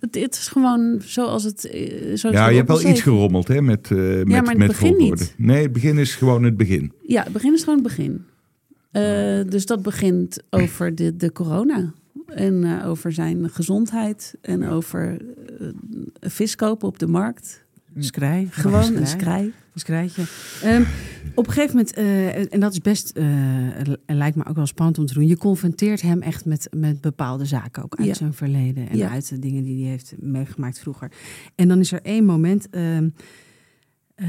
[0.00, 1.64] Het, het is gewoon zoals het...
[1.70, 4.46] eh, Zoals Ja, het je hebt wel iets gerommeld hè, met, eh met, maar in
[4.48, 5.22] het met begin volgorde.
[5.22, 5.34] niet.
[5.36, 6.92] Nee, het begin is gewoon het begin.
[7.06, 8.24] Ja, het begin is gewoon het begin.
[8.90, 11.92] Eh, dus dat begint over de, de corona.
[12.26, 14.34] En eh, over zijn gezondheid.
[14.40, 15.16] En over
[16.20, 17.64] vis kopen op de markt.
[17.98, 18.46] Skrij.
[18.50, 19.52] Gewoon een skrij.
[19.74, 20.22] Skrijtje.
[20.62, 20.82] Ehm,
[21.34, 23.26] op een gegeven moment, eh, en dat is best, eh,
[24.06, 25.26] lijkt me ook wel spannend om te doen.
[25.26, 28.14] Je confronteert hem echt met, met bepaalde zaken, ook uit Ja.
[28.14, 29.08] zijn verleden en Ja.
[29.10, 31.12] uit de dingen die hij heeft meegemaakt vroeger.
[31.54, 32.68] En dan is er één moment.
[32.70, 33.08] ehm,
[34.14, 34.26] eh,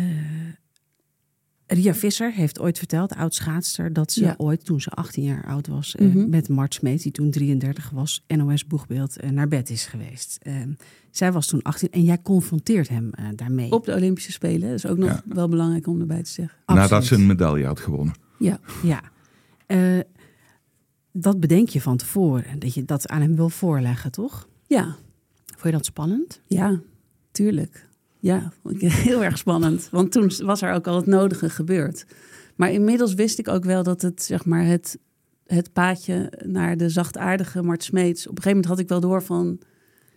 [1.74, 4.34] Ria Visser heeft ooit verteld, oud schaatster, dat ze Ja.
[4.38, 6.30] ooit, toen ze 18 jaar oud was, eh, Mhm.
[6.30, 10.38] met Mart Smeet, die toen 33 was, NOS Boegbeeld, eh, naar bed is geweest.
[10.42, 10.72] Ehm,
[11.12, 13.72] zij was toen 18 en jij confronteert hem eh, daarmee.
[13.72, 14.62] Op de Olympische Spelen.
[14.70, 15.22] Dat is ook nog Ja.
[15.26, 16.58] wel belangrijk om erbij te zeggen.
[16.66, 18.16] Nadat ze een medaille had gewonnen.
[18.40, 18.60] Ja.
[18.84, 19.02] Ja.
[19.68, 20.00] Eh,
[21.12, 22.60] dat bedenk je van tevoren.
[22.60, 24.48] Dat je dat aan hem wil voorleggen, toch?
[24.68, 24.96] Ja,
[25.46, 26.42] Vond je dat spannend?
[26.48, 26.82] ja,
[27.32, 27.88] tuurlijk.
[28.22, 29.88] Ja, vond ik heel erg spannend.
[29.92, 32.06] Want toen was er ook al het nodige gebeurd.
[32.56, 34.98] Maar inmiddels wist ik ook wel dat het, zeg maar, het,
[35.46, 38.28] het paadje naar de zachtaardige Mart Smeets...
[38.28, 39.60] Op een gegeven moment had ik wel door van...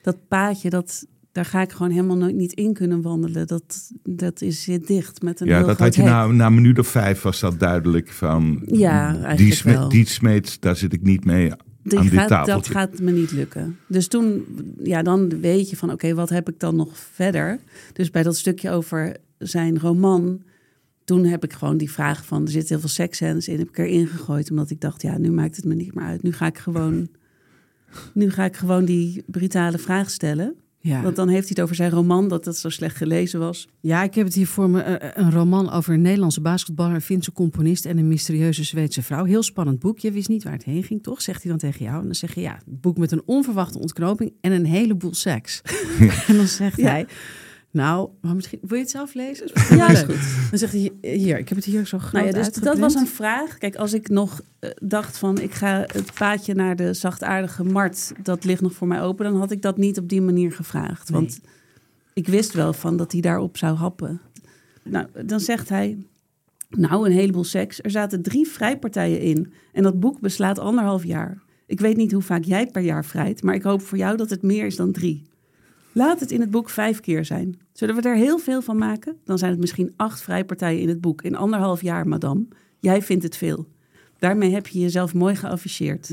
[0.02, 3.46] Dat paadje, dat, daar ga ik gewoon helemaal nooit niet in kunnen wandelen.
[3.46, 6.10] Dat, dat is zit dicht met een Ja, dat had je hek.
[6.10, 8.62] na, na een minuut of vijf was dat duidelijk van...
[8.66, 9.88] Ja, die, sme- wel.
[9.88, 11.52] die smeet, daar zit ik niet mee
[11.84, 13.78] Die aan dat gaat me niet lukken.
[13.86, 14.44] Dus toen,
[14.82, 17.58] ja, dan weet je van, oké, wat heb ik dan nog verder?
[17.92, 20.42] Dus bij dat stukje over zijn roman,
[21.04, 23.78] toen heb ik gewoon die vraag van, er zit heel veel seksscènes in, heb ik
[23.78, 26.22] erin gegooid, omdat ik dacht, ja, nu maakt het me niet meer uit.
[26.22, 27.08] Nu ga ik gewoon,
[28.12, 30.54] nu ga ik gewoon die brutale vraag stellen.
[30.86, 31.02] Ja.
[31.02, 33.68] Want dan heeft hij het over zijn roman, dat dat zo slecht gelezen was.
[33.80, 34.80] ja, ik heb het hier voor me.
[34.80, 39.24] eh, een roman over een Nederlandse basketballer, een Finse componist en een mysterieuze Zweedse vrouw.
[39.24, 39.98] Heel spannend boek.
[39.98, 41.22] Je wist niet waar het heen ging, toch?
[41.22, 41.98] Zegt hij dan tegen jou.
[41.98, 45.60] En dan zeg je ja, boek met een onverwachte ontknoping en een heleboel seks.
[46.28, 46.90] en dan zegt Ja.
[46.90, 47.06] hij.
[47.74, 49.50] Nou, maar misschien wil je het zelf lezen?
[49.70, 50.50] Ja, is goed.
[50.50, 52.94] Dan zegt hij hier, ik heb het hier zo groot Nou ja, dus dat was
[52.94, 53.58] een vraag.
[53.58, 58.12] Kijk, als ik nog eh, dacht van ik ga het paadje naar de zachtaardige Mart,
[58.22, 61.10] dat ligt nog voor mij open, dan had ik dat niet op die manier gevraagd.
[61.10, 61.20] Nee.
[61.20, 61.40] Want
[62.12, 64.20] ik wist wel van dat hij daarop zou happen.
[64.82, 65.98] Nou, dan zegt hij,
[66.68, 67.82] nou, een heleboel seks.
[67.82, 71.42] Er zaten drie vrijpartijen in en dat boek beslaat anderhalf jaar.
[71.66, 74.30] Ik weet niet hoe vaak jij per jaar vrijt, maar ik hoop voor jou dat
[74.30, 75.32] het meer is dan drie.
[75.94, 77.60] Laat het in het boek vijf keer zijn.
[77.72, 79.16] Zullen we er heel veel van maken?
[79.24, 81.22] Dan zijn het misschien acht vrijpartijen in het boek.
[81.22, 82.46] In anderhalf jaar, madame.
[82.78, 83.68] Jij vindt het veel.
[84.18, 86.08] Daarmee heb je jezelf mooi geafficheerd.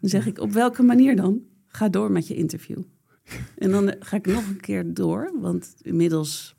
[0.00, 1.40] Dan zeg ik, op welke manier dan?
[1.66, 2.82] Ga door met je interview.
[3.58, 6.56] En dan ga ik nog een keer door, want inmiddels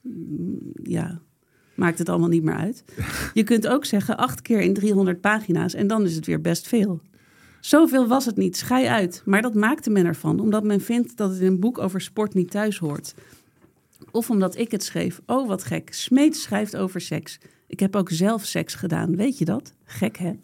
[0.00, 1.20] mm, ja,
[1.74, 2.84] maakt het allemaal niet meer uit.
[3.34, 6.68] Je kunt ook zeggen acht keer in 300 pagina's en dan is het weer best
[6.68, 7.00] veel.
[7.60, 9.22] Zoveel was het niet, schei uit.
[9.24, 12.34] Maar dat maakte men ervan, omdat men vindt dat het in een boek over sport
[12.34, 13.14] niet thuis hoort.
[14.10, 15.20] Of omdat ik het schreef.
[15.26, 15.94] Oh, wat gek.
[15.94, 17.38] Smeet schrijft over seks.
[17.66, 19.16] Ik heb ook zelf seks gedaan.
[19.16, 19.74] Weet je dat?
[19.84, 20.32] Gek, hè?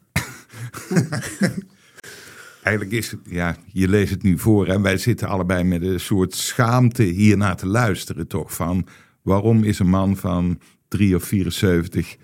[2.63, 6.01] Eigenlijk is het, ja, je leest het nu voor en wij zitten allebei met een
[6.01, 8.55] soort schaamte hiernaar te luisteren, toch?
[8.55, 8.87] Van
[9.23, 12.17] waarom is een man van 3 of 74,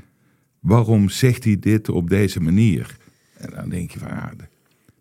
[0.61, 2.97] waarom zegt hij dit op deze manier?
[3.37, 4.33] En dan denk je van, ja,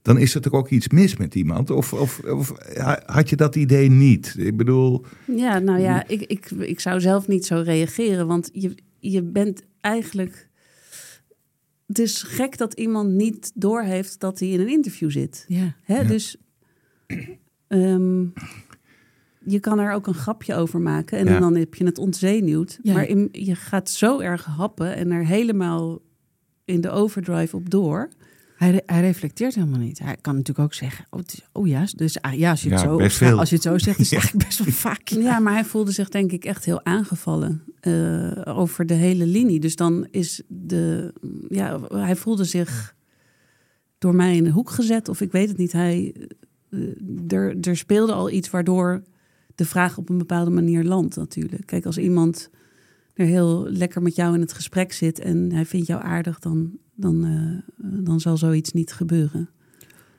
[0.02, 1.70] dan is er toch ook iets mis met iemand?
[1.70, 2.54] Of, of, of
[3.06, 4.36] had je dat idee niet?
[4.38, 5.06] Ik bedoel.
[5.36, 9.62] Ja, nou ja, ik, ik, ik zou zelf niet zo reageren, want je, je bent
[9.82, 10.50] eigenlijk.
[11.88, 15.46] Het is gek dat iemand niet doorheeft dat hij in een interview zit.
[15.48, 15.76] Ja.
[15.84, 16.06] Hè?
[16.06, 16.36] Dus
[17.68, 18.26] ehm,
[19.46, 21.40] je kan er ook een grapje over maken en Ja.
[21.40, 22.80] dan heb je het ontzenuwd.
[22.82, 22.94] Ja.
[22.94, 26.00] Maar in, je gaat zo erg happen en er helemaal
[26.66, 28.10] in de overdrive op door.
[28.62, 30.00] Hij, re- hij reflecteert helemaal niet.
[30.00, 32.80] Hij kan natuurlijk ook zeggen: Oh, is, oh ja, dus, ah, ja, als je het,
[32.80, 33.39] Ja, zo, best veel.
[33.39, 35.08] als je het zo zegt, is het eigenlijk best wel vaak.
[35.08, 39.60] Ja, maar hij voelde zich denk ik echt heel aangevallen eh, over de hele linie.
[39.60, 41.13] Dus dan is de,
[41.50, 42.95] ja, hij voelde zich
[43.97, 45.71] door mij in de hoek gezet of ik weet het niet.
[45.71, 46.15] Hij,
[46.69, 46.80] eh,
[47.28, 49.04] er, er speelde al iets waardoor
[49.56, 51.65] de vraag op een bepaalde manier landt natuurlijk.
[51.65, 52.50] Kijk, als iemand
[53.13, 56.71] er heel lekker met jou in het gesprek zit en hij vindt jou aardig, dan,
[57.02, 59.50] dan, eh, dan zal zoiets niet gebeuren.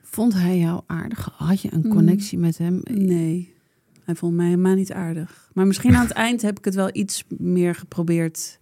[0.02, 1.28] Vond hij jou aardig?
[1.36, 1.90] Had je een Mm.
[1.90, 2.80] connectie met hem?
[2.90, 3.54] Nee,
[4.04, 5.50] hij vond mij helemaal niet aardig.
[5.54, 8.60] Maar misschien aan het eind heb ik het wel iets meer geprobeerd.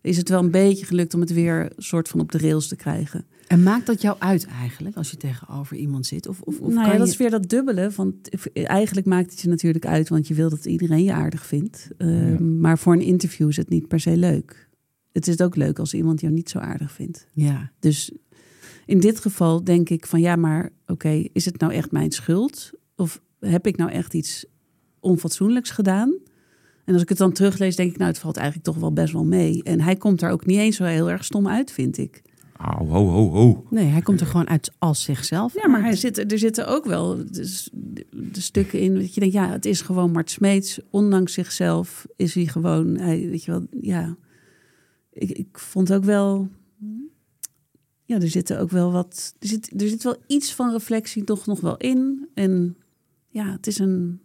[0.00, 2.76] Is het wel een beetje gelukt om het weer soort van op de rails te
[2.76, 3.24] krijgen?
[3.46, 6.28] En maakt dat jou uit eigenlijk, als je tegenover iemand zit?
[6.28, 7.12] Of, of, of nou ja, kan dat je...
[7.12, 7.90] is weer dat dubbele.
[7.96, 8.14] Want
[8.52, 11.88] eigenlijk maakt het je natuurlijk uit, want je wil dat iedereen je aardig vindt.
[11.98, 12.40] Uh, Ja.
[12.40, 14.65] Maar voor een interview is het niet per se leuk.
[15.16, 17.26] Het is ook leuk als iemand jou niet zo aardig vindt.
[17.32, 18.12] Ja, Dus
[18.86, 22.70] in dit geval denk ik van ja, maar oké, is het nou echt mijn schuld?
[22.96, 24.44] Of heb ik nou echt iets
[25.00, 26.14] onfatsoenlijks gedaan?
[26.84, 29.12] En als ik het dan teruglees, denk ik, nou, het valt eigenlijk toch wel best
[29.12, 29.62] wel mee.
[29.62, 32.22] En hij komt daar ook niet eens zo heel erg stom uit, vind ik.
[32.56, 33.66] Au, ho, ho, ho.
[33.70, 35.54] nee, hij komt er gewoon uit als zichzelf.
[35.54, 39.20] Ja, maar hij zit, er zitten ook wel dus de, de stukken in dat je
[39.20, 40.80] denkt, ja, het is gewoon Mart Smeets.
[40.90, 44.16] Ondanks zichzelf is hij gewoon, hij, weet je wel, ja.
[45.18, 46.48] Ik, vond ook wel,
[48.04, 51.46] ja, er zitten ook wel wat, er zit, er zit wel iets van reflectie toch
[51.46, 52.28] nog wel in.
[52.34, 52.76] En
[53.28, 54.20] ja, het is een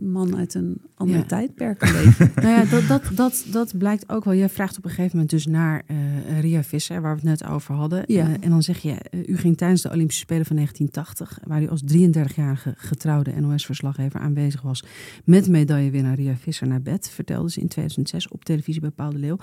[0.00, 1.22] man uit een ander Ja.
[1.24, 2.30] tijdperk een beetje.
[2.42, 4.34] Nou ja, dat, dat, dat, dat blijkt ook wel.
[4.34, 7.50] Jij vraagt op een gegeven moment dus naar eh, Ria Visser, waar we het net
[7.50, 8.02] over hadden.
[8.06, 8.26] Ja.
[8.26, 11.62] Eh, en dan zeg je, eh, u ging tijdens de Olympische Spelen van 1980, waar
[11.62, 14.84] u als 33-jarige getrouwde NOS-verslaggever aanwezig was,
[15.24, 19.18] met medaillewinnaar Ria Visser naar bed, vertelde ze in 2006 op televisie bij Paul de
[19.18, 19.38] Leeuw.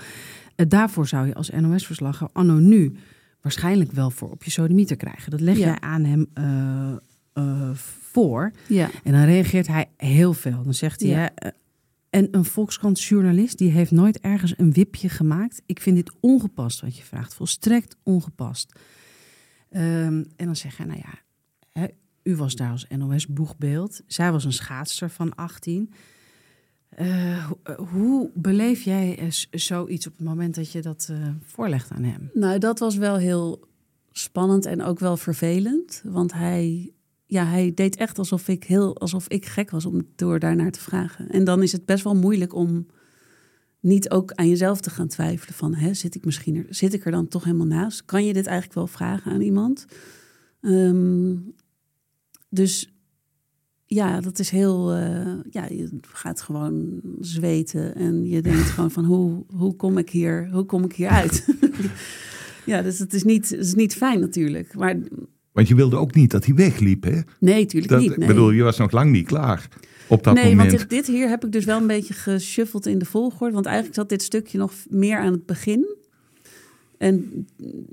[0.68, 2.92] Daarvoor zou je als NOS-verslaggever anno nu
[3.40, 5.30] waarschijnlijk wel voor op je sodemieter krijgen.
[5.30, 5.66] Dat leg Ja.
[5.66, 6.26] jij aan hem
[8.16, 8.52] voor.
[8.68, 10.62] Ja, En dan reageert hij heel veel.
[10.62, 11.16] Dan zegt hij, Ja.
[11.16, 11.50] hè, eh,
[12.10, 15.62] en een Volkskrant-journalist die heeft nooit ergens een wipje gemaakt.
[15.66, 18.72] Ik vind dit ongepast wat je vraagt, volstrekt ongepast.
[19.70, 21.18] Ehm, en dan zeg hij, nou ja,
[21.80, 21.86] hè,
[22.22, 24.00] u was daar als NOS-boegbeeld.
[24.06, 25.92] Zij was een schaatster van 18.
[26.88, 27.48] Eh, eh,
[27.92, 32.30] hoe beleef jij zoiets op het moment dat je dat voorlegt aan hem?
[32.34, 33.64] Nou, dat was wel heel
[34.12, 36.02] spannend en ook wel vervelend.
[36.04, 36.90] Want hij,
[37.26, 40.80] ja, hij deed echt alsof ik, heel, alsof ik gek was om door daarnaar te
[40.80, 41.28] vragen.
[41.30, 42.86] En dan is het best wel moeilijk om
[43.80, 45.54] niet ook aan jezelf te gaan twijfelen.
[45.54, 48.04] Van, hè, zit, ik misschien er, zit ik er dan toch helemaal naast?
[48.04, 49.86] Kan je dit eigenlijk wel vragen aan iemand?
[50.60, 51.36] Ehm,
[52.48, 52.94] dus
[53.84, 54.92] ja, dat is heel...
[54.92, 59.04] eh, ja, je gaat gewoon zweten en je denkt gewoon van...
[59.04, 61.44] Hoe, hoe, kom, ik hier, hoe kom ik hier uit?
[62.66, 64.74] Ja, dus het is niet, het is niet fijn natuurlijk.
[64.74, 64.96] Maar
[65.56, 67.20] Want je wilde ook niet dat hij wegliep, hè?
[67.40, 68.10] nee, natuurlijk Dat, niet.
[68.10, 69.68] Ik Nee, bedoel, je was nog lang niet klaar
[70.08, 70.68] op dat nee moment.
[70.68, 73.54] want dit, dit hier heb ik dus wel een beetje geshuffeld in de volgorde.
[73.54, 75.96] Want eigenlijk zat dit stukje nog meer aan het begin.
[76.98, 77.46] En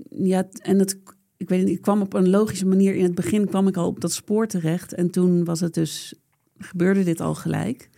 [0.09, 0.97] ja, en het,
[1.37, 2.95] ik weet niet, ik kwam op een logische manier.
[2.95, 4.93] In het begin kwam ik al op dat spoor terecht.
[4.93, 6.13] En toen was het dus,
[6.57, 7.89] gebeurde dit al gelijk.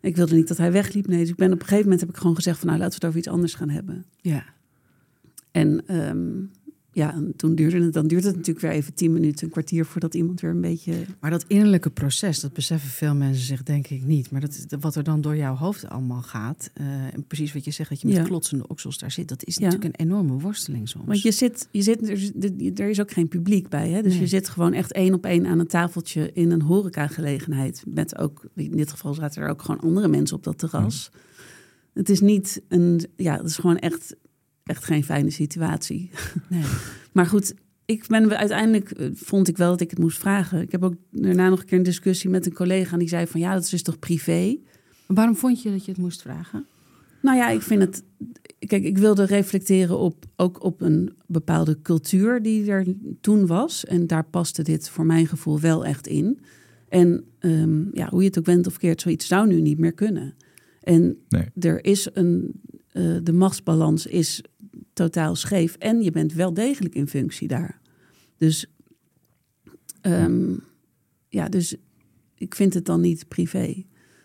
[0.00, 1.06] Ik wilde niet dat hij wegliep.
[1.06, 3.00] Nee, dus ik ben op een gegeven moment heb ik gewoon gezegd van nou laten
[3.00, 4.04] we het over iets anders gaan hebben.
[4.20, 4.44] Ja.
[5.50, 6.44] En ehm,
[6.96, 9.84] ja, en toen duurde het, dan duurt het natuurlijk weer even tien minuten, een kwartier
[9.84, 10.92] voordat iemand weer een beetje.
[11.20, 14.30] Maar dat innerlijke proces, dat beseffen veel mensen zich denk ik niet.
[14.30, 17.70] Maar dat, wat er dan door jouw hoofd allemaal gaat, uh, en precies wat je
[17.70, 18.22] zegt, dat je met Ja.
[18.22, 19.64] klotsende oksels daar zit, dat is Ja.
[19.64, 21.04] natuurlijk een enorme worsteling soms.
[21.06, 23.88] Want je zit, je zit er, er is ook geen publiek bij.
[23.90, 24.02] Hè?
[24.02, 24.20] Dus Nee.
[24.20, 27.82] je zit gewoon echt één op één aan een tafeltje in een horecagelegenheid.
[27.86, 31.10] Met ook, in dit geval zaten er ook gewoon andere mensen op dat terras.
[31.94, 34.16] Het is niet een, ja, het is gewoon echt,
[34.66, 36.10] echt geen fijne situatie.
[36.48, 36.62] Nee.
[37.12, 40.60] Maar goed, ik ben uiteindelijk eh, vond ik wel dat ik het moest vragen.
[40.60, 43.26] Ik heb ook daarna nog een keer een discussie met een collega en die zei
[43.26, 44.58] van ja, dat is dus toch privé.
[45.06, 46.66] Maar waarom vond je dat je het moest vragen?
[47.22, 48.02] Nou ja, ik vind het.
[48.58, 52.86] Kijk, ik wilde reflecteren op ook op een bepaalde cultuur die er
[53.20, 53.84] toen was.
[53.84, 56.40] En daar paste dit voor mijn gevoel wel echt in.
[56.88, 59.92] En ehm, ja, hoe je het ook bent of keert, zoiets zou nu niet meer
[59.92, 60.34] kunnen.
[60.80, 61.48] En Nee.
[61.58, 62.52] er is een.
[62.92, 64.42] eh, de machtsbalans is
[64.96, 65.74] totaal scheef.
[65.74, 67.80] En je bent wel degelijk in functie daar.
[68.36, 68.66] Dus.
[70.00, 70.52] ehm,
[71.28, 71.76] ja, dus
[72.34, 73.84] ik vind het dan niet privé.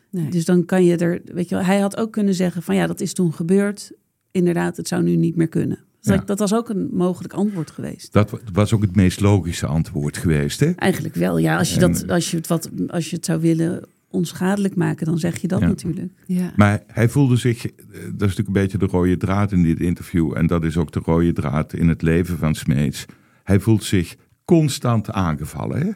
[0.10, 0.30] Nee.
[0.30, 2.88] Dus dan kan je er, weet je wel, hij had ook kunnen zeggen van ja,
[2.88, 3.92] dat is toen gebeurd.
[4.32, 5.80] Inderdaad, het zou nu niet meer kunnen.
[6.02, 6.22] Dus Ja.
[6.22, 8.14] dat, was ook een mogelijk antwoord geweest.
[8.14, 10.72] Dat wa- was ook het meest logische antwoord geweest, hè?
[10.72, 11.58] Eigenlijk wel, ja.
[11.58, 15.06] Als je, En- dat, als je, het, wat, als je het zou willen onschadelijk maken,
[15.06, 15.68] dan zeg je dat Ja.
[15.68, 16.12] natuurlijk.
[16.26, 16.54] ja.
[16.56, 19.80] Maar hij voelde zich, eh, dat is natuurlijk een beetje de rode draad in dit
[19.80, 20.38] interview.
[20.38, 23.06] En dat is ook de rode draad in het leven van Smeets.
[23.44, 25.92] Hij voelt zich constant aangevallen, hè?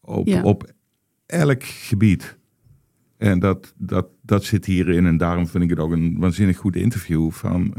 [0.00, 0.42] Op, Ja.
[0.42, 0.72] op
[1.26, 2.38] elk gebied.
[3.16, 5.06] En dat, dat, dat zit hierin.
[5.06, 7.30] En daarom vind ik het ook een waanzinnig goed interview.
[7.30, 7.74] Van,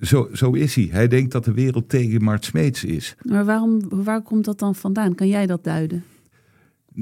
[0.00, 0.88] zo, zo is hij.
[0.90, 3.16] Hij denkt dat de wereld tegen Mart Smeets is.
[3.22, 5.14] Maar waarom, waar komt dat dan vandaan?
[5.14, 6.04] Kan jij dat duiden?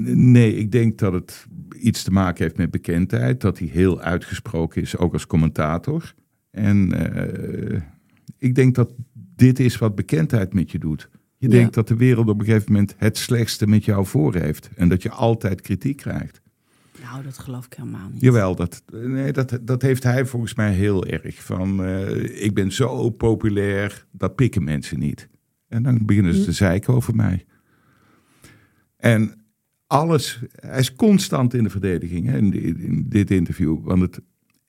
[0.03, 1.47] Nee, ik denk dat het
[1.81, 3.41] iets te maken heeft met bekendheid.
[3.41, 6.13] Dat hij heel uitgesproken is, ook als commentator.
[6.51, 6.91] En
[7.73, 7.81] eh,
[8.37, 8.93] ik denk dat
[9.35, 11.09] dit is wat bekendheid met je doet.
[11.37, 11.53] Je Ja.
[11.55, 14.69] denkt dat de wereld op een gegeven moment het slechtste met jou voor heeft.
[14.75, 16.41] En dat je altijd kritiek krijgt.
[17.01, 18.21] Nou, dat geloof ik helemaal niet.
[18.21, 21.43] Jawel, dat, nee, dat, dat heeft hij volgens mij heel erg.
[21.43, 25.29] Van, eh, ik ben zo populair, dat pikken mensen niet.
[25.67, 26.45] En dan beginnen ze Hm.
[26.45, 27.45] te zeiken over mij.
[28.97, 29.44] En
[29.87, 33.77] alles, hij is constant in de verdediging hè, in, di- in dit interview.
[33.83, 34.19] Want het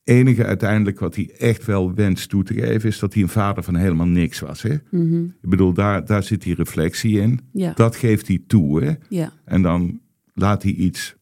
[0.05, 2.88] enige uiteindelijk wat hij echt wel wenst toe te geven...
[2.88, 4.62] is dat hij een vader van helemaal niks was.
[4.62, 4.76] Hè?
[4.90, 5.24] Mhm.
[5.24, 7.40] Ik bedoel, daar, daar zit die reflectie in.
[7.52, 8.85] Ja, Dat geeft hij toe.
[8.85, 8.92] Hè?
[9.09, 10.00] ja, En dan
[10.35, 11.16] laat hij iets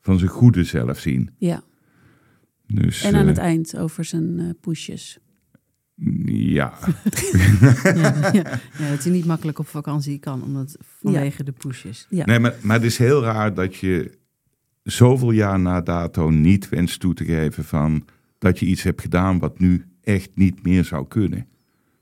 [0.00, 1.30] van zijn goede zelf zien.
[1.38, 1.62] ja.
[2.74, 5.18] Dus, En aan eh, het eind over zijn eh poesjes.
[6.26, 6.78] Ja,
[7.82, 12.06] Ja, ja, ja, dat hij niet makkelijk op vakantie kan, omdat vanwege de pushes.
[12.10, 12.24] Ja.
[12.24, 14.18] nee, maar, maar het is heel raar dat je
[14.82, 18.04] zoveel jaar na dato niet wenst toe te geven van
[18.38, 21.46] dat je iets hebt gedaan wat nu echt niet meer zou kunnen.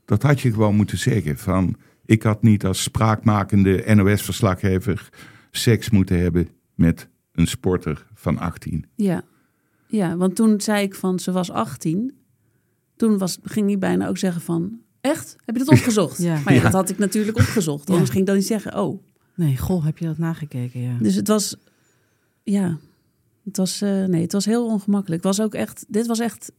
[0.05, 5.09] Dat had je gewoon moeten zeggen van ik had niet als spraakmakende NOS-verslaggever
[5.51, 8.87] seks moeten hebben met een sporter van 18.
[8.95, 9.23] Ja.
[9.87, 12.15] ja, want toen zei ik van ze was 18.
[12.97, 15.37] Toen was, ging hij bijna ook zeggen van echt?
[15.45, 16.19] Heb je dat opgezocht?
[16.29, 16.41] Ja.
[16.45, 16.63] Maar ja, Ja.
[16.63, 17.91] dat had ik natuurlijk opgezocht.
[17.91, 19.03] Anders ging ik dan niet zeggen oh.
[19.35, 20.81] Nee, goh, heb je dat nagekeken?
[20.81, 20.97] Ja.
[21.01, 21.57] Dus het was,
[22.43, 22.79] ja,
[23.45, 25.25] het was, eh, nee, het was heel ongemakkelijk.
[25.25, 26.53] Het was ook echt, dit was echt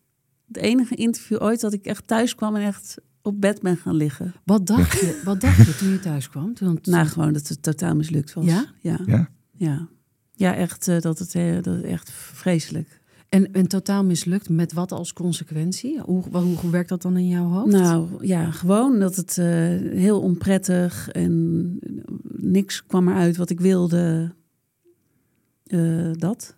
[0.47, 3.95] het enige interview ooit dat ik echt thuis kwam en echt op bed ben gaan
[3.95, 4.33] liggen.
[4.43, 6.53] Wat, dacht je, wat dacht je toen je thuis kwam?
[6.53, 8.45] Toen, Nou, gewoon dat het totaal mislukt was.
[8.45, 8.65] Ja?
[8.81, 9.29] Ja, Ja?
[9.57, 9.87] ja.
[10.37, 13.01] Ja, echt, eh, dat, het, eh, dat het echt vreselijk.
[13.35, 16.01] En, en totaal mislukt, met wat als consequentie?
[16.01, 17.71] Hoe, werkt dat dan in jouw hoofd?
[17.71, 19.45] Nou ja, gewoon dat het eh,
[19.91, 21.77] heel onprettig en
[22.37, 24.33] niks kwam eruit wat ik wilde.
[25.63, 26.55] Eh, dat.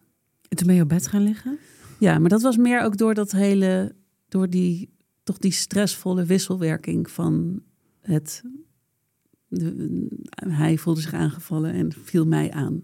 [0.49, 1.57] En toen ben je op bed gaan liggen?
[1.99, 3.95] Ja, maar dat was meer ook door dat hele,
[4.27, 4.89] door die,
[5.23, 7.61] toch die stressvolle wisselwerking van
[8.01, 8.43] het.
[9.47, 12.83] De, hij voelde zich aangevallen en viel mij aan.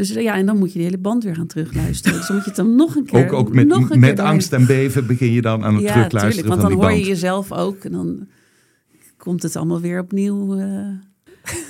[0.00, 2.18] Dus ja, en dan moet je die hele band weer gaan terugluisteren.
[2.18, 3.24] Dus dan moet je het dan nog een keer.
[3.24, 5.92] Ook, ook met, nog een met angst en beven begin je dan aan het Ja,
[5.92, 7.06] terugluisteren tuurlijk, want van dan die hoor band.
[7.06, 8.26] je jezelf ook en dan
[9.16, 10.58] komt het allemaal weer opnieuw.
[10.58, 10.88] eh,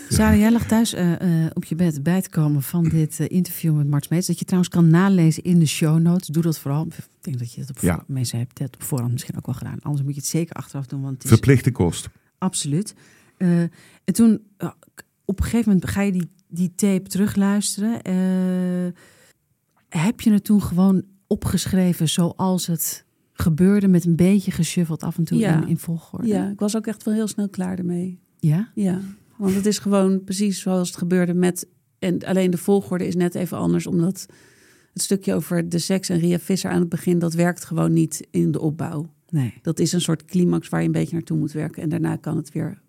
[0.09, 3.26] Sarah, jij lag thuis eh, eh, op je bed bij te komen van dit eh,
[3.28, 4.26] interview met Mart Smeets.
[4.26, 6.26] Dat je trouwens kan nalezen in de show notes.
[6.26, 6.87] Doe dat vooral.
[6.87, 7.78] Ik denk dat je dat op.
[7.78, 8.05] Ja.
[8.07, 9.78] mensen hebt het op voorhand misschien ook wel gedaan.
[9.83, 12.09] Anders moet je het zeker achteraf doen, want het is Verplichte kost.
[12.39, 12.95] absoluut.
[13.37, 13.61] Eh,
[14.05, 14.70] en toen, eh,
[15.24, 18.03] op een gegeven moment ga je die, die tape terugluisteren.
[18.03, 18.92] Eh,
[19.88, 25.24] heb je het toen gewoon opgeschreven zoals het gebeurde met een beetje geshuffeld af en
[25.24, 25.62] toe Ja.
[25.62, 26.26] in, in volgorde?
[26.26, 28.18] ja, ik was ook echt wel heel snel klaar ermee.
[28.38, 28.70] Ja?
[28.74, 29.01] Ja,
[29.36, 31.66] want het is gewoon precies zoals het gebeurde met
[31.98, 34.26] En alleen de volgorde is net even anders, omdat
[34.92, 38.26] het stukje over de seks en Ria Visser aan het begin, dat werkt gewoon niet
[38.30, 39.12] in de opbouw.
[39.28, 39.55] Nee.
[39.62, 41.82] Dat is een soort climax waar je een beetje naartoe moet werken.
[41.82, 42.80] En daarna kan het weer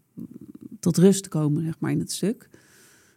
[0.80, 2.49] tot rust komen, zeg maar, in het stuk.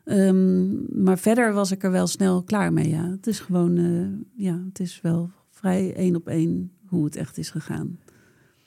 [0.05, 3.11] Ehm, maar verder was ik er wel snel klaar mee, ja.
[3.11, 7.39] Het is gewoon, eh, ja, het is wel vrij één op één hoe het echt
[7.39, 7.99] is gegaan.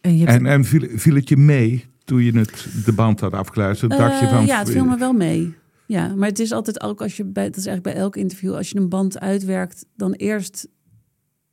[0.02, 3.20] En je hebt En, en viel, viel het je mee toen je het, de band
[3.20, 3.92] had afgeluisterd?
[3.92, 5.56] dacht je Eh, van, ja, het viel me wel mee.
[5.86, 8.54] Ja, maar het is altijd ook als je bij, dat is eigenlijk bij elk interview,
[8.56, 10.68] als je een band uitwerkt, dan eerst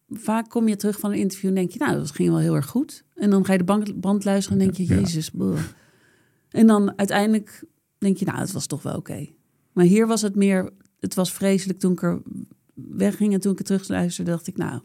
[0.09, 2.55] vaak kom je terug van een interview en denk je, nou, dat ging wel heel
[2.55, 3.05] erg goed.
[3.15, 5.01] En dan ga je de band, band luisteren en denk je, Ja.
[5.01, 5.31] jezus.
[5.31, 5.59] boh.
[6.51, 7.65] En dan uiteindelijk
[7.99, 9.27] denk je, nou, het was toch wel oké.
[9.75, 10.71] Maar hier was het meer,
[11.01, 12.23] het was vreselijk toen ik er
[12.75, 14.81] wegging en toen ik het terugluisterde, dacht ik, nou,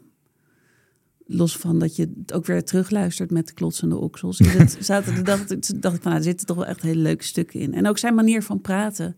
[1.26, 4.36] los van dat je het ook weer terugluistert met de klotsende oksels.
[4.80, 7.60] Zaten de dag, dacht ik van, nou, er zitten toch wel echt hele leuke stukken
[7.60, 7.74] in.
[7.74, 9.16] En ook zijn manier van praten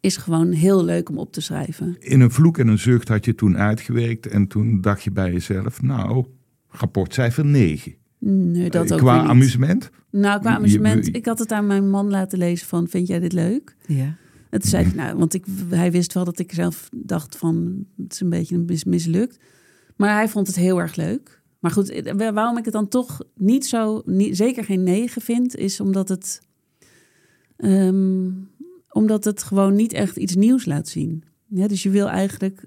[0.00, 1.96] is gewoon heel leuk om op te schrijven.
[1.98, 4.26] in een vloek en een zucht had je toen uitgewerkt.
[4.26, 6.26] En toen dacht je bij jezelf, nou,
[6.68, 7.94] rapportcijfer 9.
[8.26, 9.90] Nee, dat ook Qua amusement?
[10.10, 11.06] Nou, qua amusement.
[11.06, 13.76] je- Ik had het aan mijn man laten lezen van, vind jij dit leuk?
[13.86, 14.16] ja.
[14.50, 17.86] En toen zei ik, nou, want ik, hij wist wel dat ik zelf dacht van,
[18.02, 19.38] het is een beetje een mis- mislukt.
[19.96, 21.42] Maar hij vond het heel erg leuk.
[21.58, 25.56] Maar goed, eh, waarom ik het dan toch niet zo, niet, zeker geen negen vind,
[25.56, 26.40] is omdat het,
[27.56, 28.30] ehm,
[28.90, 31.22] omdat het gewoon niet echt iets nieuws laat zien.
[31.48, 32.64] Ja, dus je wil eigenlijk,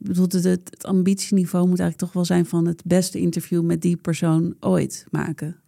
[0.00, 4.54] bedoel, het, ambitieniveau moet eigenlijk toch wel zijn van het beste interview met die persoon
[4.60, 5.60] ooit maken.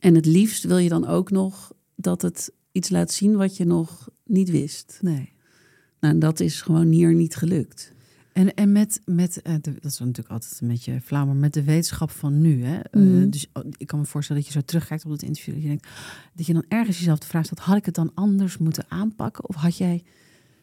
[0.00, 3.64] En het liefst wil je dan ook nog dat het iets laat zien wat je
[3.64, 4.98] nog niet wist.
[5.00, 5.32] Nee.
[6.00, 7.92] Nou, en dat is gewoon hier niet gelukt.
[8.32, 11.54] En, en met, met eh, de, dat is natuurlijk altijd een beetje flauw, maar met
[11.54, 12.64] de wetenschap van nu.
[12.64, 12.78] Hè?
[12.80, 13.30] Eh, Mhm.
[13.30, 15.54] dus oh, ik kan me voorstellen dat je zo terugkijkt op het interview.
[15.54, 15.88] Dat je, denkt,
[16.34, 19.48] dat je dan ergens jezelf de vraag stelt: had ik het dan anders moeten aanpakken?
[19.48, 20.02] Of had jij,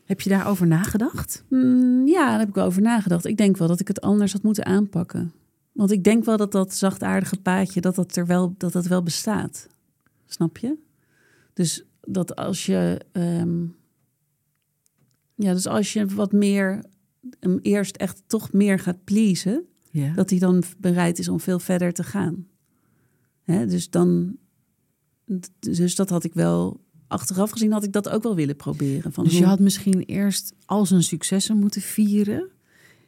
[0.09, 1.43] heb je daarover nagedacht?
[1.49, 3.25] Mm, ja, daar heb ik wel over nagedacht.
[3.25, 5.33] Ik denk wel dat ik het anders had moeten aanpakken.
[5.71, 9.03] Want ik denk wel dat dat zachtaardige paadje, dat dat er wel, dat dat wel
[9.03, 9.67] bestaat.
[10.25, 10.77] Snap je?
[11.53, 13.65] Dus dat als je, ehm,
[15.35, 16.83] ja, dus als je wat meer
[17.39, 20.13] hem eerst echt toch meer gaat pleasen, Ja.
[20.13, 22.47] dat hij dan bereid is om veel verder te gaan.
[23.43, 24.37] Hè, dus dan,
[25.59, 29.13] dus dat had ik wel, achteraf gezien had ik dat ook wel willen proberen.
[29.13, 32.47] Van dus je hoe- had misschien eerst al zijn successen moeten vieren.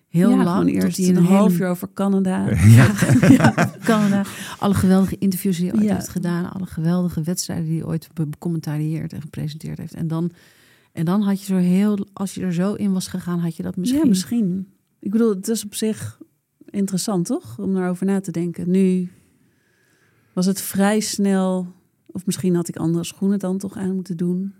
[0.07, 0.69] Heel ja, lang.
[0.69, 2.45] eerst een, een half uur over Canada.
[2.77, 2.93] Ja,
[3.29, 4.23] ja, Canada.
[4.59, 5.95] Alle geweldige interviews die hij ooit Ja.
[5.95, 6.51] heeft gedaan.
[6.51, 9.93] Alle geweldige wedstrijden die hij ooit be- becommentarieerd en gepresenteerd heeft.
[9.93, 10.31] En dan,
[10.91, 13.63] en dan had je zo heel, als je er zo in was gegaan, had je
[13.63, 13.99] dat misschien.
[14.01, 14.67] Ja, misschien.
[14.99, 16.19] Ik bedoel, het is op zich
[16.69, 17.59] interessant, toch?
[17.59, 18.69] Om daarover na te denken.
[18.71, 19.11] Nu
[20.33, 21.67] was het vrij snel...
[22.11, 24.53] Of misschien had ik andere schoenen dan toch aan moeten doen.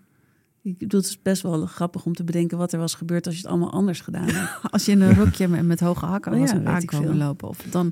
[0.64, 3.36] Ik bedoel, het is best wel grappig om te bedenken wat er was gebeurd als
[3.36, 4.62] je het allemaal anders gedaan had.
[4.72, 6.94] Als je in een rokje met, met hoge hakken Oh was ja, en weet ik
[6.94, 7.48] aankomen lopen.
[7.48, 7.92] Of dan,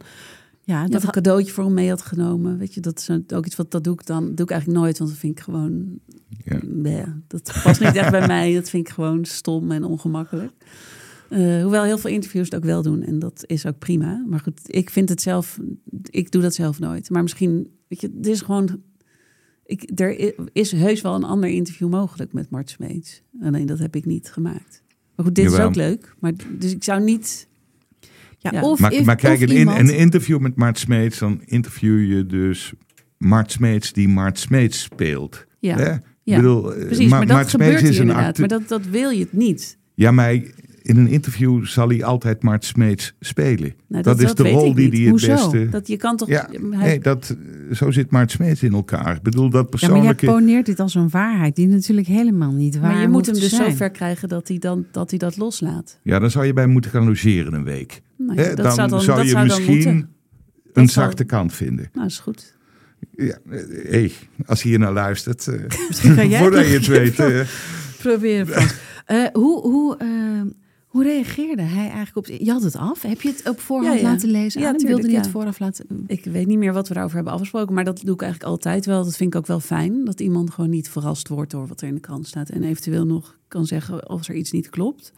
[0.64, 2.58] ja, Dat dat een cadeautje voor hem mee had genomen.
[2.58, 4.26] Weet je, dat is ook iets wat dat doe ik dan.
[4.36, 6.00] doe ik eigenlijk nooit, want dat vind ik gewoon.
[6.44, 6.60] Ja.
[6.64, 8.54] bleh, dat past niet echt bij mij.
[8.54, 10.54] Dat vind ik gewoon stom en ongemakkelijk.
[11.30, 14.24] Eh, hoewel heel veel interviews het ook wel doen en dat is ook prima.
[14.28, 15.60] Maar goed, ik vind het zelf,
[16.04, 17.10] ik doe dat zelf nooit.
[17.10, 18.82] Maar misschien, weet je, het is gewoon.
[19.70, 23.22] Ik, er is heus wel een ander interview mogelijk met Mart Smeets.
[23.42, 24.84] Alleen dat heb ik niet gemaakt.
[25.16, 26.16] Maar goed, dit is ook leuk.
[26.20, 27.48] Maar dus ik zou niet.
[28.38, 28.62] ja, ja.
[28.62, 32.14] Of, Maar, if- maar kijk, of een, iemand, een interview met Mart Smeets, dan interview
[32.16, 32.74] je dus
[33.18, 35.46] Mart Smeets die Mart Smeets speelt.
[35.60, 35.84] Ja, Hè?
[35.90, 36.00] ja.
[36.24, 37.10] Ik bedoel, eh, precies.
[37.10, 38.38] Ma- maar dat Mart gebeurt Smeets is een inderdaad.
[38.38, 39.78] Maar dat, dat wil je het niet.
[39.94, 40.42] Ja, maar
[40.90, 43.74] in een interview zal hij altijd Mart Smeets spelen.
[43.88, 45.34] Nou, dat, is de rol die hij het Hoezo?
[45.34, 45.70] beste...
[45.70, 46.28] Dat je kan toch.
[46.28, 47.36] Ja, hij- nee, dat,
[47.72, 49.16] zo zit Mart Smeets in elkaar.
[49.16, 50.26] Ik bedoel, dat ja, maar persoonlijke...
[50.26, 53.36] jij poneert dit als een waarheid die natuurlijk helemaal niet waar maar je moet hem
[53.36, 56.00] dus zo ver krijgen dat hij, dan, dat, hij dat loslaat.
[56.04, 58.02] Ja, dan zou je bij moeten gaan logeren een week.
[58.18, 60.08] Nou ja, Hè, dat dan zou, dan, zou je zou misschien
[60.74, 61.90] een zachte kant vinden.
[61.94, 62.58] Nou, is goed.
[63.16, 64.12] Ja, eh, hey,
[64.46, 67.20] als hij hier naar luistert, eh, Misschien kan jij voordat je het weet...
[67.30, 67.40] eh,
[68.00, 68.74] Proberen, Frans.
[69.10, 70.42] Eh, hoe, hoe, eh,
[70.90, 72.26] hoe reageerde hij eigenlijk op...
[72.26, 73.02] Je had het af?
[73.02, 74.12] Heb je het op voorhand Ja, ja.
[74.12, 74.62] laten lezen?
[74.62, 75.18] Ja, tuurlijk, Wilde ja.
[75.22, 75.86] het vooraf laten...
[76.08, 78.86] Ik weet niet meer wat we daarover hebben afgesproken, maar dat doe ik eigenlijk altijd
[78.86, 79.04] wel.
[79.04, 81.88] Dat vind ik ook wel fijn, dat iemand gewoon niet verrast wordt door wat er
[81.88, 82.50] in de krant staat.
[82.50, 85.12] En eventueel nog kan zeggen als er iets niet klopt.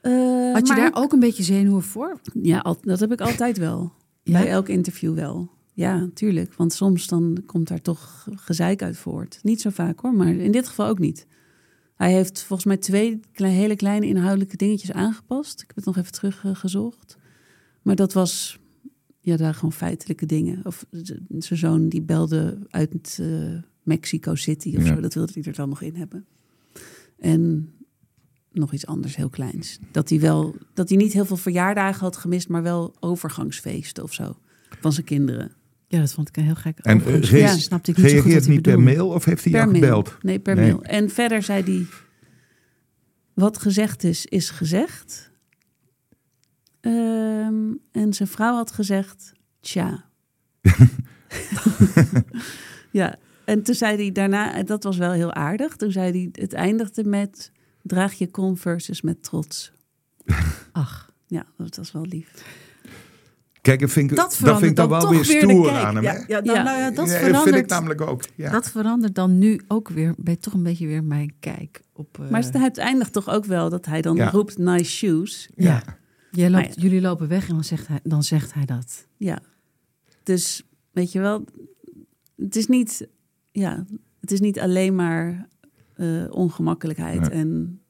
[0.00, 0.12] Eh,
[0.52, 2.20] Had je maar daar ook een beetje zenuwen voor?
[2.42, 3.92] Ja, al- dat heb ik altijd wel.
[4.24, 5.48] Bij elk interview wel.
[5.72, 6.54] Ja, tuurlijk.
[6.54, 9.38] Want soms dan komt daar toch gezeik uit voort.
[9.42, 11.26] Niet zo vaak hoor, maar in dit geval ook niet.
[11.96, 15.60] Hij heeft volgens mij twee hele kleine inhoudelijke dingetjes aangepast.
[15.60, 17.16] Ik heb het nog even teruggezocht.
[17.82, 18.58] Maar dat was
[19.20, 20.60] ja, daar gewoon feitelijke dingen.
[20.64, 20.86] Of
[21.38, 23.26] zijn zoon die belde uit eh,
[23.82, 24.94] Mexico City of Ja.
[24.94, 25.00] zo.
[25.00, 26.26] Dat wilde hij er dan nog in hebben.
[27.18, 27.70] En
[28.52, 29.78] nog iets anders heel kleins.
[29.92, 34.12] Dat hij wel, dat hij niet heel veel verjaardagen had gemist, maar wel overgangsfeesten of
[34.12, 34.36] zo
[34.80, 35.52] van zijn kinderen.
[35.88, 36.78] Ja, dat vond ik een heel gek.
[36.78, 39.08] En, eh, Ja, reageert- snapte ik niet zo goed Reageert wat hij niet per mail
[39.08, 39.82] of heeft hij Per jou mail.
[39.84, 40.22] gebeld?
[40.22, 40.64] Nee, per Nee.
[40.64, 40.82] mail.
[40.82, 41.86] En verder zei hij:
[43.34, 45.30] Wat gezegd is, is gezegd.
[46.80, 50.04] Ehm, en zijn vrouw had gezegd: Tja.
[52.90, 55.76] ja, en toen zei hij daarna, en dat was wel heel aardig.
[55.76, 59.72] Toen zei hij: Het eindigde met: Draag je converses met trots.
[60.72, 62.44] Ach, Ja, dat was wel lief.
[63.66, 65.84] Kijk, dat vind ik, dat vind ik dan wel toch weer stoer de kijk.
[65.84, 66.04] aan hem.
[66.04, 66.18] Ja, hè?
[66.26, 66.62] ja, dan- Ja.
[66.62, 67.42] nou ja, dat Ja, verandert.
[67.42, 68.22] vind ik namelijk ook.
[68.34, 68.50] Ja.
[68.50, 72.18] Dat verandert dan nu ook weer, bij toch een beetje weer mijn kijk op.
[72.20, 74.30] eh, Maar het eindigt toch ook wel dat hij dan Ja.
[74.30, 75.48] roept: Nice shoes.
[75.54, 75.82] ja.
[76.30, 76.80] Jij loopt.
[76.80, 79.06] Jullie lopen weg en dan zegt hij, dan zegt hij dat.
[79.16, 79.38] Ja,
[80.22, 80.62] dus
[80.92, 81.44] weet je wel,
[82.36, 83.08] het is niet,
[83.52, 83.84] ja,
[84.20, 85.48] het is niet alleen maar
[85.94, 87.30] eh, ongemakkelijkheid Nee.
[87.30, 87.80] en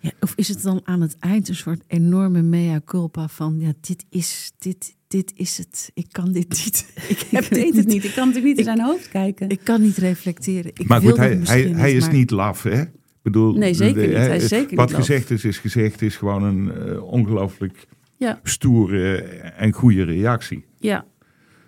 [0.00, 3.72] Ja, of is het dan aan het eind een soort enorme mea culpa van ja,
[3.80, 5.90] dit is, dit, dit is het.
[5.94, 6.86] Ik kan dit niet.
[7.08, 8.04] Ik ik weet het niet.
[8.04, 9.48] Ik kan natuurlijk niet in zijn hoofd kijken.
[9.48, 10.70] Ik kan niet reflecteren.
[10.74, 12.80] Ik maar wil goed, hij, hij, hij is maar- niet laf, hè?
[12.82, 12.90] Ik
[13.22, 14.16] bedoel, Nee, zeker niet.
[14.16, 16.02] hè, Hij is zeker Wat niet gezegd is, is gezegd.
[16.02, 17.86] is gewoon een eh, ongelooflijk
[18.16, 19.16] Ja, stoere
[19.56, 20.64] en goede reactie.
[20.78, 21.04] ja,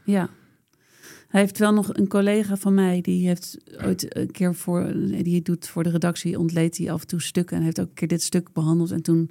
[0.04, 0.28] ja.
[1.30, 5.42] Hij heeft wel nog een collega van mij die heeft ooit een keer voor, die
[5.42, 8.08] doet voor de redactie, ontleed hij af en toe stukken en heeft ook een keer
[8.08, 8.90] dit stuk behandeld.
[8.90, 9.30] En toen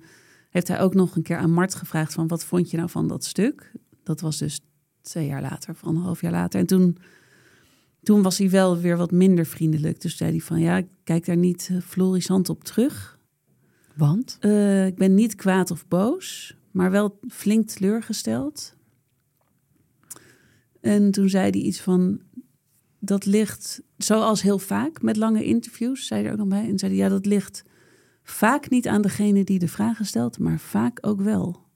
[0.49, 3.07] heeft hij ook nog een keer aan Mart gevraagd van wat vond je nou van
[3.07, 3.71] dat stuk?
[4.03, 4.59] Dat was dus
[5.01, 6.59] twee jaar later, of anderhalf jaar later.
[6.59, 6.97] En toen,
[8.03, 10.01] toen was hij wel weer wat minder vriendelijk.
[10.01, 13.19] Dus zei hij van ja, ik kijk daar niet eh, florissant op terug.
[13.95, 14.37] Want?
[14.39, 18.77] Eh, ik ben niet kwaad of boos, maar wel flink teleurgesteld.
[20.81, 22.19] En toen zei hij iets van,
[22.99, 26.69] dat ligt, zoals heel vaak met lange interviews, zei hij er ook nog bij.
[26.69, 27.63] En zei hij, ja, dat ligt
[28.23, 31.67] vaak niet aan degene die de vragen stelt, maar vaak ook wel.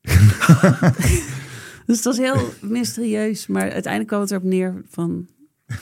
[1.86, 5.26] dus het was heel mysterieus, maar uiteindelijk kwam het erop neer van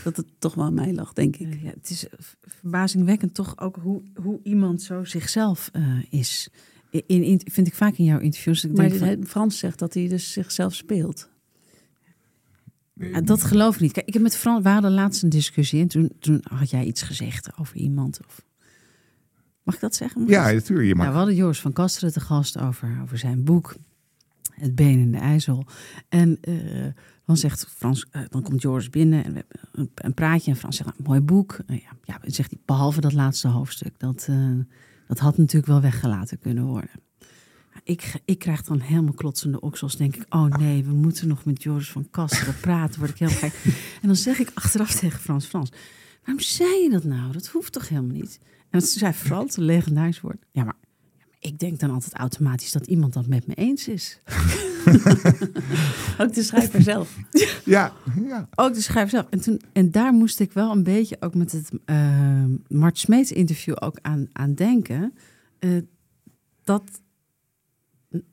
[0.05, 1.61] dat het toch wel aan mij lag, denk ik.
[1.63, 2.07] Ja, het is
[2.43, 6.49] verbazingwekkend toch ook hoe, hoe iemand zo zichzelf eh, is.
[6.91, 8.65] In, in, vind ik vaak in jouw interviews.
[8.65, 11.29] Ik Maar denk van, hij- Frans zegt dat hij dus zichzelf speelt.
[12.95, 13.93] Ja, dat geloof ik niet.
[13.93, 16.85] Kijk, ik heb met Frans, we hadden laatst een discussie en toen, toen had jij
[16.85, 18.21] iets gezegd over iemand.
[18.27, 18.45] Of...
[19.63, 20.21] Mag ik dat zeggen?
[20.21, 20.89] Mag Ja, natuurlijk.
[20.89, 23.75] Je mag Ja, we hadden Joris van Kasteren te gast over, over zijn boek
[24.51, 25.67] Het Been in de IJssel.
[26.09, 26.87] En eh,
[27.25, 30.51] dan zegt Frans, eh, dan komt Joris binnen en we hebben een, een praatje.
[30.51, 31.59] En Frans zegt, nou, mooi boek.
[31.67, 33.99] Eh, ja, ja, zegt hij, behalve dat laatste hoofdstuk.
[33.99, 34.29] Dat,
[35.07, 36.91] dat had natuurlijk wel weggelaten kunnen worden.
[37.85, 39.97] Ik, ik krijg dan helemaal klotsende oksels.
[39.97, 42.99] Denk ik, oh nee, we moeten nog met Joris van Kasteren praten.
[42.99, 43.53] Word ik heel gek.
[44.03, 45.71] En dan zeg ik achteraf tegen Frans, Frans,
[46.25, 47.33] waarom zei je dat nou?
[47.33, 48.39] Dat hoeft toch helemaal niet?
[48.71, 50.45] En toen zei Frans, een legendarisch woord.
[50.51, 50.77] Ja, maar
[51.39, 54.21] ik denk dan altijd automatisch dat iemand dat met me eens is.
[56.21, 57.19] Ook de schrijver zelf.
[57.65, 57.93] Ja,
[58.29, 58.49] ja.
[58.55, 59.27] Ook de schrijver zelf.
[59.31, 63.33] En, toen, en daar moest ik wel een beetje ook met het eh, Mart Smeets
[63.33, 65.15] interview ook aan, aan denken.
[65.59, 65.71] Eh,
[66.65, 66.83] dat,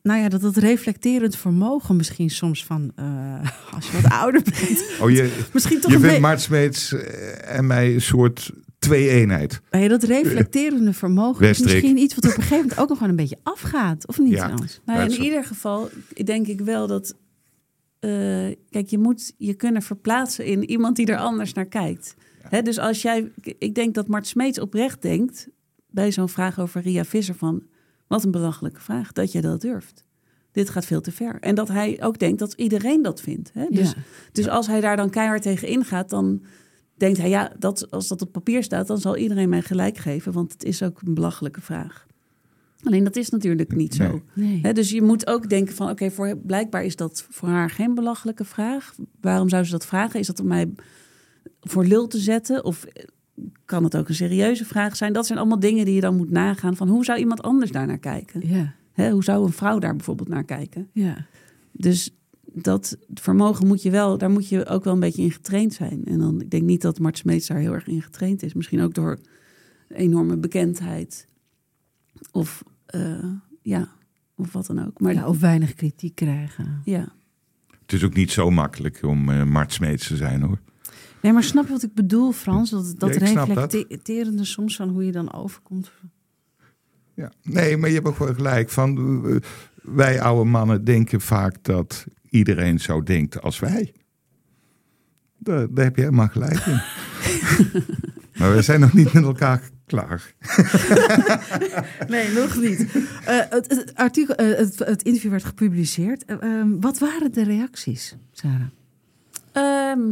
[0.04, 3.40] nou ja, dat het reflecterend vermogen misschien soms van, eh,
[3.76, 6.20] als je wat ouder bent, Oh, je, misschien toch je een vindt.
[6.20, 9.62] Maart Smeets eh, en mij een soort twee-eenheid.
[9.72, 12.98] Nou ja, dat reflecterende vermogen is misschien iets wat op een gegeven moment ook nog
[12.98, 14.08] gewoon een beetje afgaat.
[14.08, 14.44] Of niet Ja.
[14.44, 14.80] trouwens?
[14.86, 15.90] Nou, in ieder geval
[16.24, 17.16] denk ik wel dat.
[18.00, 18.10] eh,
[18.70, 22.16] kijk, je moet je kunnen verplaatsen in iemand die er anders naar kijkt.
[22.42, 23.32] Hè, dus als jij.
[23.58, 25.48] Ik denk dat Mart Smeets oprecht denkt.
[25.88, 27.64] bij zo'n vraag over Ria Visser: van.
[28.12, 30.04] Wat een belachelijke vraag dat je dat durft.
[30.52, 31.40] Dit gaat veel te ver.
[31.40, 33.52] En dat hij ook denkt dat iedereen dat vindt.
[33.54, 33.66] Hè?
[33.70, 33.96] Dus, Ja.
[34.32, 36.44] dus als hij daar dan keihard tegen ingaat, dan
[36.96, 40.32] denkt hij: ja, dat, als dat op papier staat, dan zal iedereen mij gelijk geven.
[40.32, 42.06] Want het is ook een belachelijke vraag.
[42.84, 44.04] Alleen dat is natuurlijk niet zo.
[44.04, 44.48] Nee.
[44.48, 44.60] Nee.
[44.62, 47.94] Hè, dus je moet ook denken van, oké, voor blijkbaar is dat voor haar geen
[47.96, 48.96] belachelijke vraag.
[49.22, 50.20] Waarom zou ze dat vragen?
[50.20, 50.74] Is dat om mij
[51.62, 52.64] voor lul te zetten?
[52.64, 52.86] Of
[53.66, 55.14] kan het ook een serieuze vraag zijn?
[55.14, 57.88] Dat zijn allemaal dingen die je dan moet nagaan van, hoe zou iemand anders daar
[57.88, 58.48] naar kijken?
[58.48, 60.90] Ja, Hè, hoe zou een vrouw daar bijvoorbeeld naar kijken?
[60.94, 61.26] ja.
[61.72, 62.16] Dus
[62.54, 66.06] dat vermogen moet je wel, daar moet je ook wel een beetje in getraind zijn.
[66.06, 68.54] En dan, ik denk niet dat Mart Smeets daar heel erg in getraind is.
[68.54, 69.20] Misschien ook door
[69.88, 71.28] enorme bekendheid.
[72.32, 73.26] Of eh,
[73.62, 73.90] ja,
[74.36, 75.00] of wat dan ook.
[75.00, 75.28] Maar ja.
[75.28, 76.82] Of weinig kritiek krijgen.
[76.86, 77.12] ja.
[77.82, 80.60] Het is ook niet zo makkelijk om eh Mart Smeets te zijn hoor.
[81.22, 82.70] Nee, maar snap je wat ik bedoel, Frans?
[82.70, 85.92] Dat, dat Ja, reflecterende soms van hoe je dan overkomt.
[87.14, 87.32] Ja.
[87.44, 88.70] Nee, maar je hebt ook wel gelijk.
[88.70, 89.36] Van, eh,
[89.82, 93.94] wij oude mannen denken vaak dat iedereen zo denkt als wij.
[95.38, 96.82] Daar, daar heb je helemaal gelijk in.
[98.40, 100.34] maar we zijn nog niet met elkaar Klaar.
[102.08, 102.80] Nee, nog niet.
[103.26, 106.26] Eh, het, het, artikel, eh, het, het interview werd gepubliceerd.
[106.26, 108.62] Eh, ehm, wat waren de reacties, Sarah?
[109.52, 110.10] Ehm,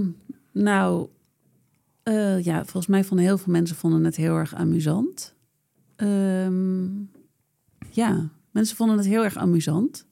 [0.64, 1.08] nou,
[2.04, 5.36] eh, ja, volgens mij vonden heel veel mensen vonden het heel erg amusant.
[5.96, 6.86] Ehm,
[7.90, 10.06] ja, mensen vonden het heel erg amusant.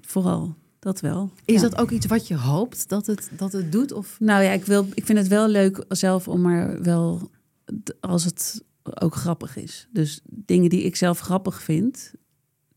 [0.00, 1.30] Vooral, dat wel.
[1.44, 1.68] Is Ja.
[1.68, 3.92] dat ook iets wat je hoopt dat het, dat het doet?
[3.92, 7.30] Of Nou ja, ik, wil, ik vind het wel leuk zelf om er wel,
[8.00, 9.88] als het ook grappig is.
[9.92, 12.12] Dus dingen die ik zelf grappig vind,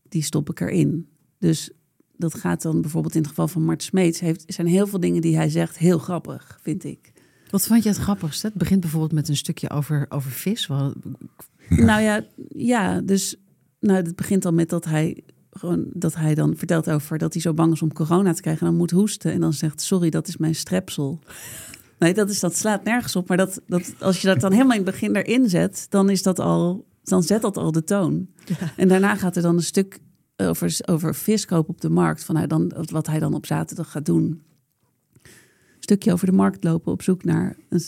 [0.08, 1.08] die stop ik erin.
[1.38, 1.70] Dus
[2.16, 5.20] dat gaat dan bijvoorbeeld in het geval van Mart Smeets, heeft, zijn heel veel dingen
[5.20, 7.12] die hij zegt heel grappig, vind ik.
[7.50, 8.46] wat vond je het grappigste?
[8.46, 10.66] Het begint bijvoorbeeld met een stukje over, over vis.
[10.66, 10.92] Wel,
[11.68, 13.36] Nou ja, ja, dus
[13.80, 17.42] nou, het begint al met dat hij gewoon dat hij dan vertelt over dat hij
[17.42, 20.10] zo bang is om corona te krijgen en dan moet hoesten en dan zegt sorry,
[20.10, 21.20] dat is mijn strepsel.
[21.98, 23.28] Nee, dat, is, dat slaat nergens op.
[23.28, 26.22] Maar dat, dat, als je dat dan helemaal in het begin erin zet, dan is
[26.22, 28.28] dat al, dan zet dat al de toon.
[28.76, 29.98] En daarna gaat er dan een stuk
[30.44, 32.24] over, over viskoop op de markt.
[32.24, 34.42] Van hij dan, wat hij dan op zaterdag gaat doen.
[35.22, 37.82] Een stukje over de markt lopen op zoek naar een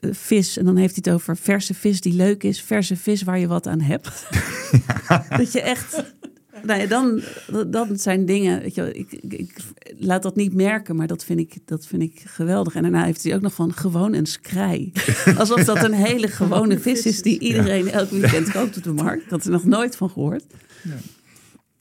[0.00, 0.56] eh, vis.
[0.56, 2.62] En dan heeft hij het over verse vis die leuk is.
[2.62, 4.08] Verse vis waar je wat aan hebt.
[5.38, 6.14] Dat je echt...
[6.62, 7.22] Nou ja, dan,
[7.70, 8.60] dan zijn dingen...
[8.60, 9.56] Weet je, ik, ik, ik
[9.98, 12.74] laat dat niet merken, maar dat vind, ik, dat vind ik geweldig.
[12.74, 14.92] En daarna heeft hij ook nog van gewoon een skrei.
[15.38, 19.30] Alsof dat een hele gewone vis is die iedereen elk weekend koopt op de markt.
[19.30, 20.44] Dat er nog nooit van gehoord.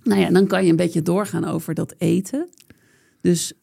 [0.03, 2.49] Nou ja, dan kan je een beetje doorgaan over dat eten.
[3.21, 3.53] Dus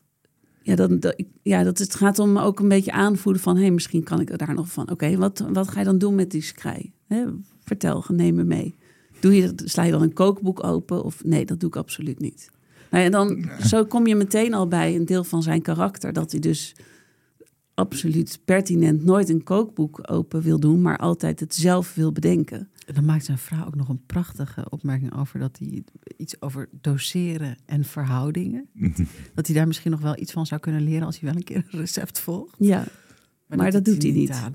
[0.63, 3.57] ja, dan, dat, ja dat, het gaat om ook een beetje aanvoelen van...
[3.57, 4.91] hé, hey, misschien kan ik er daar nog van...
[4.91, 6.93] oké, wat, wat ga je dan doen met die skrei?
[7.07, 7.25] Hè,
[7.65, 8.77] vertel, neem me mee.
[9.21, 11.05] Doe je, sla je dan een kookboek open?
[11.05, 12.51] Of nee, dat doe ik absoluut niet.
[12.91, 16.13] Nou ja, dan, zo kom je meteen al bij een deel van zijn karakter...
[16.13, 16.75] dat hij dus
[17.79, 20.83] absoluut pertinent nooit een kookboek open wil doen...
[20.83, 22.69] maar altijd het zelf wil bedenken.
[22.87, 25.85] En dan maakt zijn vrouw ook nog een prachtige opmerking over dat hij
[26.17, 28.69] iets over doseren en verhoudingen.
[29.35, 31.45] dat hij daar misschien nog wel iets van zou kunnen leren als hij wel een
[31.45, 32.57] keer een recept volgt.
[32.59, 32.85] Ja,
[33.47, 34.31] Maar dat doet hij niet.
[34.31, 34.53] aan.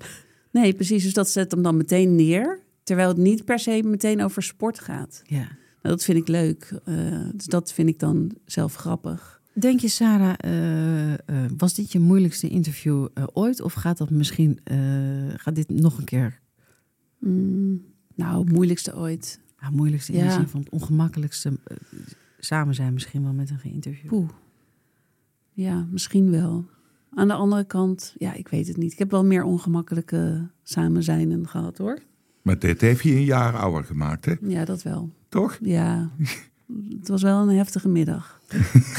[0.52, 1.04] nee, precies.
[1.04, 2.60] Dus dat zet hem dan meteen neer...
[2.84, 5.22] terwijl het niet per se meteen over sport gaat.
[5.26, 5.38] Ja.
[5.82, 6.80] Nou, dat vind ik leuk.
[6.84, 6.96] Eh,
[7.34, 9.42] dus dat vind ik dan zelf grappig.
[9.54, 11.20] Denk je, Sarah, eh, eh,
[11.58, 13.62] was dit je moeilijkste interview eh, ooit?
[13.62, 14.78] Of gaat dat misschien, eh,
[15.36, 16.42] gaat dit nog een keer,
[17.20, 17.82] Mm,
[18.16, 19.40] nou, moeilijkste ooit.
[19.60, 20.32] nou, moeilijkste in de Ja.
[20.36, 21.60] zin van het ongemakkelijkste
[22.40, 24.08] samen zijn misschien wel met een geïnterviewd?
[24.08, 24.30] Poeh.
[25.52, 26.66] Ja, misschien wel.
[27.16, 28.92] Aan de andere kant, ja, ik weet het niet.
[28.92, 32.00] Ik heb wel meer ongemakkelijke samenzijnen gehad, hoor.
[32.42, 34.34] Maar dit heeft je een jaar ouder gemaakt, hè?
[34.42, 35.10] Ja, dat wel.
[35.30, 35.58] Toch?
[35.62, 36.10] Ja,
[37.00, 38.42] het was wel een heftige middag.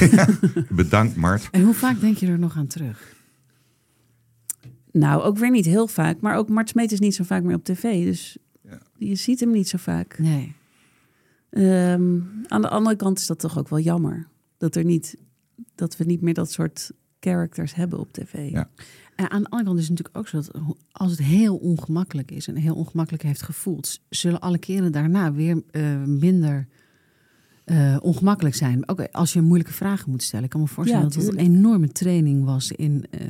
[0.70, 1.48] Bedankt, Mart.
[1.50, 3.12] En hoe vaak denk je er nog aan terug?
[4.92, 6.20] Nou, ook weer niet heel vaak.
[6.20, 8.04] Maar ook Mart Smeet is niet zo vaak meer op tv.
[8.04, 8.78] Dus Ja.
[8.96, 10.18] je ziet hem niet zo vaak.
[10.18, 10.52] Nee.
[11.50, 14.28] Ehm, aan de andere kant is dat toch ook wel jammer.
[14.56, 15.16] Dat, er niet,
[15.74, 18.50] dat we niet meer dat soort characters hebben op tv.
[18.50, 18.70] Ja.
[19.16, 22.30] En aan de andere kant is het natuurlijk ook zo dat als het heel ongemakkelijk
[22.30, 26.66] is en heel ongemakkelijk heeft gevoeld, zullen alle keren daarna weer eh, minder
[27.64, 28.88] eh, ongemakkelijk zijn.
[28.88, 30.44] Ook als je moeilijke vragen moet stellen.
[30.44, 33.20] Ik kan me voorstellen Ja, dat het een enorme training was in eh,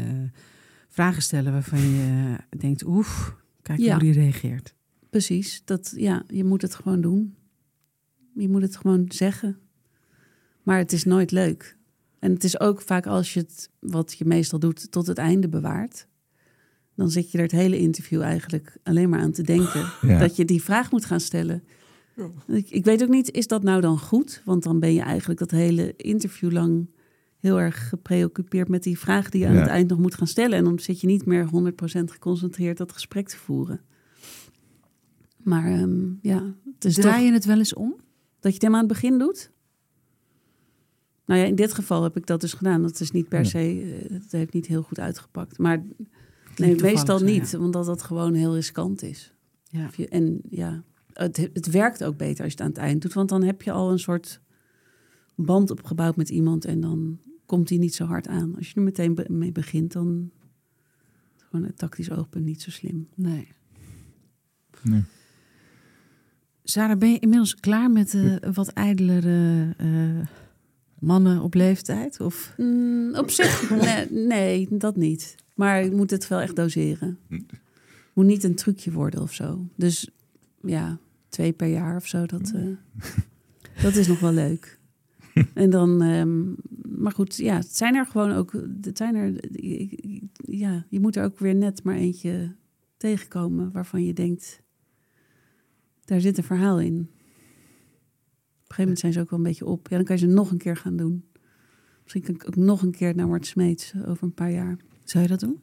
[0.89, 3.91] vragen stellen waarvan je denkt, oef, kijk Ja.
[3.91, 4.75] hoe die reageert.
[5.11, 7.35] Precies, dat, ja, je moet het gewoon doen.
[8.35, 9.59] Je moet het gewoon zeggen.
[10.63, 11.77] Maar het is nooit leuk.
[12.19, 15.49] En het is ook vaak als je het, wat je meestal doet, tot het einde
[15.49, 16.07] bewaart.
[16.97, 19.93] Dan zit je er het hele interview eigenlijk alleen maar aan te denken.
[20.03, 20.19] Ja.
[20.19, 21.63] Dat je die vraag moet gaan stellen.
[22.47, 24.43] Ik, ik weet ook niet, is dat nou dan goed?
[24.45, 26.87] Want dan ben je eigenlijk dat hele interview lang
[27.39, 29.61] heel erg gepreoccupeerd met die vraag die je aan Ja.
[29.61, 30.59] het eind nog moet gaan stellen.
[30.59, 33.81] En dan zit je niet meer 100% geconcentreerd dat gesprek te voeren.
[35.43, 37.89] Maar ehm, ja, het is Draai toch je het wel eens om?
[38.41, 39.51] dat je het helemaal aan het begin doet.
[41.27, 42.83] Nou ja, in dit geval heb ik dat dus gedaan.
[42.83, 43.45] Dat is niet per Ja.
[43.49, 43.59] se,
[44.09, 45.59] eh, het heeft niet heel goed uitgepakt.
[45.59, 45.83] Maar
[46.57, 47.59] nee, meestal niet, ja.
[47.59, 49.33] omdat dat gewoon heel riskant is.
[49.65, 49.91] Ja.
[49.97, 50.83] Je- En ja,
[51.15, 53.13] het, het werkt ook beter als je het aan het eind doet.
[53.13, 54.41] Want dan heb je al een soort
[55.35, 56.65] band opgebouwd met iemand.
[56.65, 58.57] En dan komt die niet zo hard aan.
[58.57, 60.31] Als je er meteen be- mee begint, dan
[61.39, 63.09] gewoon het tactisch oogpunt niet zo slim.
[63.15, 63.49] Nee.
[64.83, 65.03] Nee.
[66.65, 70.27] Sarah, ben je inmiddels klaar met eh, wat ijdelere eh,
[70.99, 72.21] mannen op leeftijd?
[72.21, 75.35] Of Mm, op zich, nee, nee, dat niet.
[75.55, 77.19] Maar je moet het wel echt doseren.
[78.13, 79.69] Moet niet een trucje worden of zo.
[79.77, 80.11] Dus
[80.67, 80.99] ja,
[81.29, 82.67] twee per jaar of zo, dat, eh,
[83.83, 84.79] dat is nog wel leuk.
[85.55, 86.53] En dan, ehm,
[86.99, 89.35] maar goed, ja, het zijn er gewoon ook, het zijn er,
[90.37, 92.55] ja, je moet er ook weer net maar eentje
[92.97, 94.63] tegenkomen waarvan je denkt,
[96.05, 96.95] Daar zit een verhaal in.
[96.95, 97.07] Op een
[98.61, 99.89] gegeven moment zijn ze ook wel een beetje op.
[99.89, 101.25] Ja, dan kan je ze nog een keer gaan doen.
[102.03, 104.77] Misschien kan ik ook nog een keer naar Mart Smeets over een paar jaar.
[105.05, 105.63] Zou je dat doen?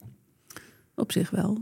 [0.95, 1.61] Op zich wel.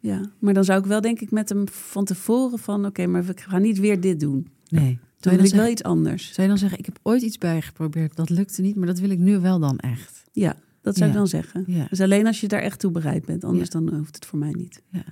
[0.00, 0.30] Ja.
[0.38, 2.86] Maar dan zou ik wel denk ik met hem van tevoren van...
[2.86, 4.48] oké, maar we gaan niet weer dit doen.
[4.68, 4.98] Nee.
[5.20, 6.24] Dan Zou je, wil dan ik wel iets anders.
[6.32, 9.10] zou je dan zeggen, ik heb ooit iets bijgeprobeerd, dat lukte niet, maar dat wil
[9.10, 10.24] ik nu wel dan echt.
[10.32, 11.12] Ja, dat zou Ja.
[11.12, 11.64] ik dan zeggen.
[11.66, 11.86] Ja.
[11.90, 13.44] Dus alleen als je daar echt toe bereid bent.
[13.44, 14.82] Anders dan hoeft het voor mij niet.
[14.90, 15.04] ja.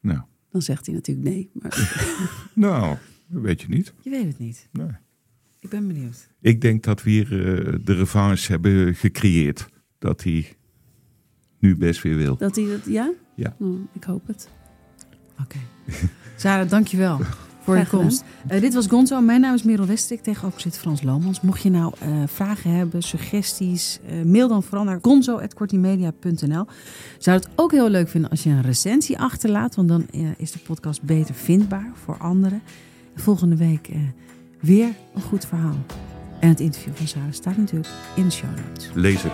[0.00, 0.20] Nou,
[0.50, 1.50] Dan zegt hij natuurlijk nee.
[1.52, 1.92] Maar
[2.54, 2.96] nou,
[3.28, 3.92] dat weet je niet.
[4.00, 4.68] Je weet het niet.
[4.72, 4.90] Nee.
[5.58, 6.28] Ik ben benieuwd.
[6.40, 9.68] Ik denk dat we hier eh, de revanche hebben gecreëerd.
[9.98, 10.56] Dat hij
[11.58, 12.36] nu best weer wil.
[12.36, 12.84] dat hij dat...
[12.86, 13.12] Ja?
[13.42, 13.54] Ja.
[13.58, 14.48] Oh, ik hoop het.
[15.40, 15.58] Oké.
[16.36, 17.18] Sarah, dankjewel
[17.62, 18.24] voor je Graag komst.
[18.46, 19.20] Eh, dit was Gonzo.
[19.20, 20.22] Mijn naam is Merel Westrik.
[20.22, 21.40] Tegenover zit Frans Lomans.
[21.40, 26.66] Mocht je nou eh, vragen hebben, suggesties, eh, mail dan vooral naar gonzo.kortimedia.nl.
[27.18, 29.74] Zou het ook heel leuk vinden als je een recensie achterlaat.
[29.74, 32.62] Want dan is de podcast beter vindbaar voor anderen.
[33.14, 33.96] Volgende week eh,
[34.60, 35.76] weer een goed verhaal.
[36.40, 38.90] En het interview van Sarah staat natuurlijk in de show notes.
[38.94, 39.30] Lezen.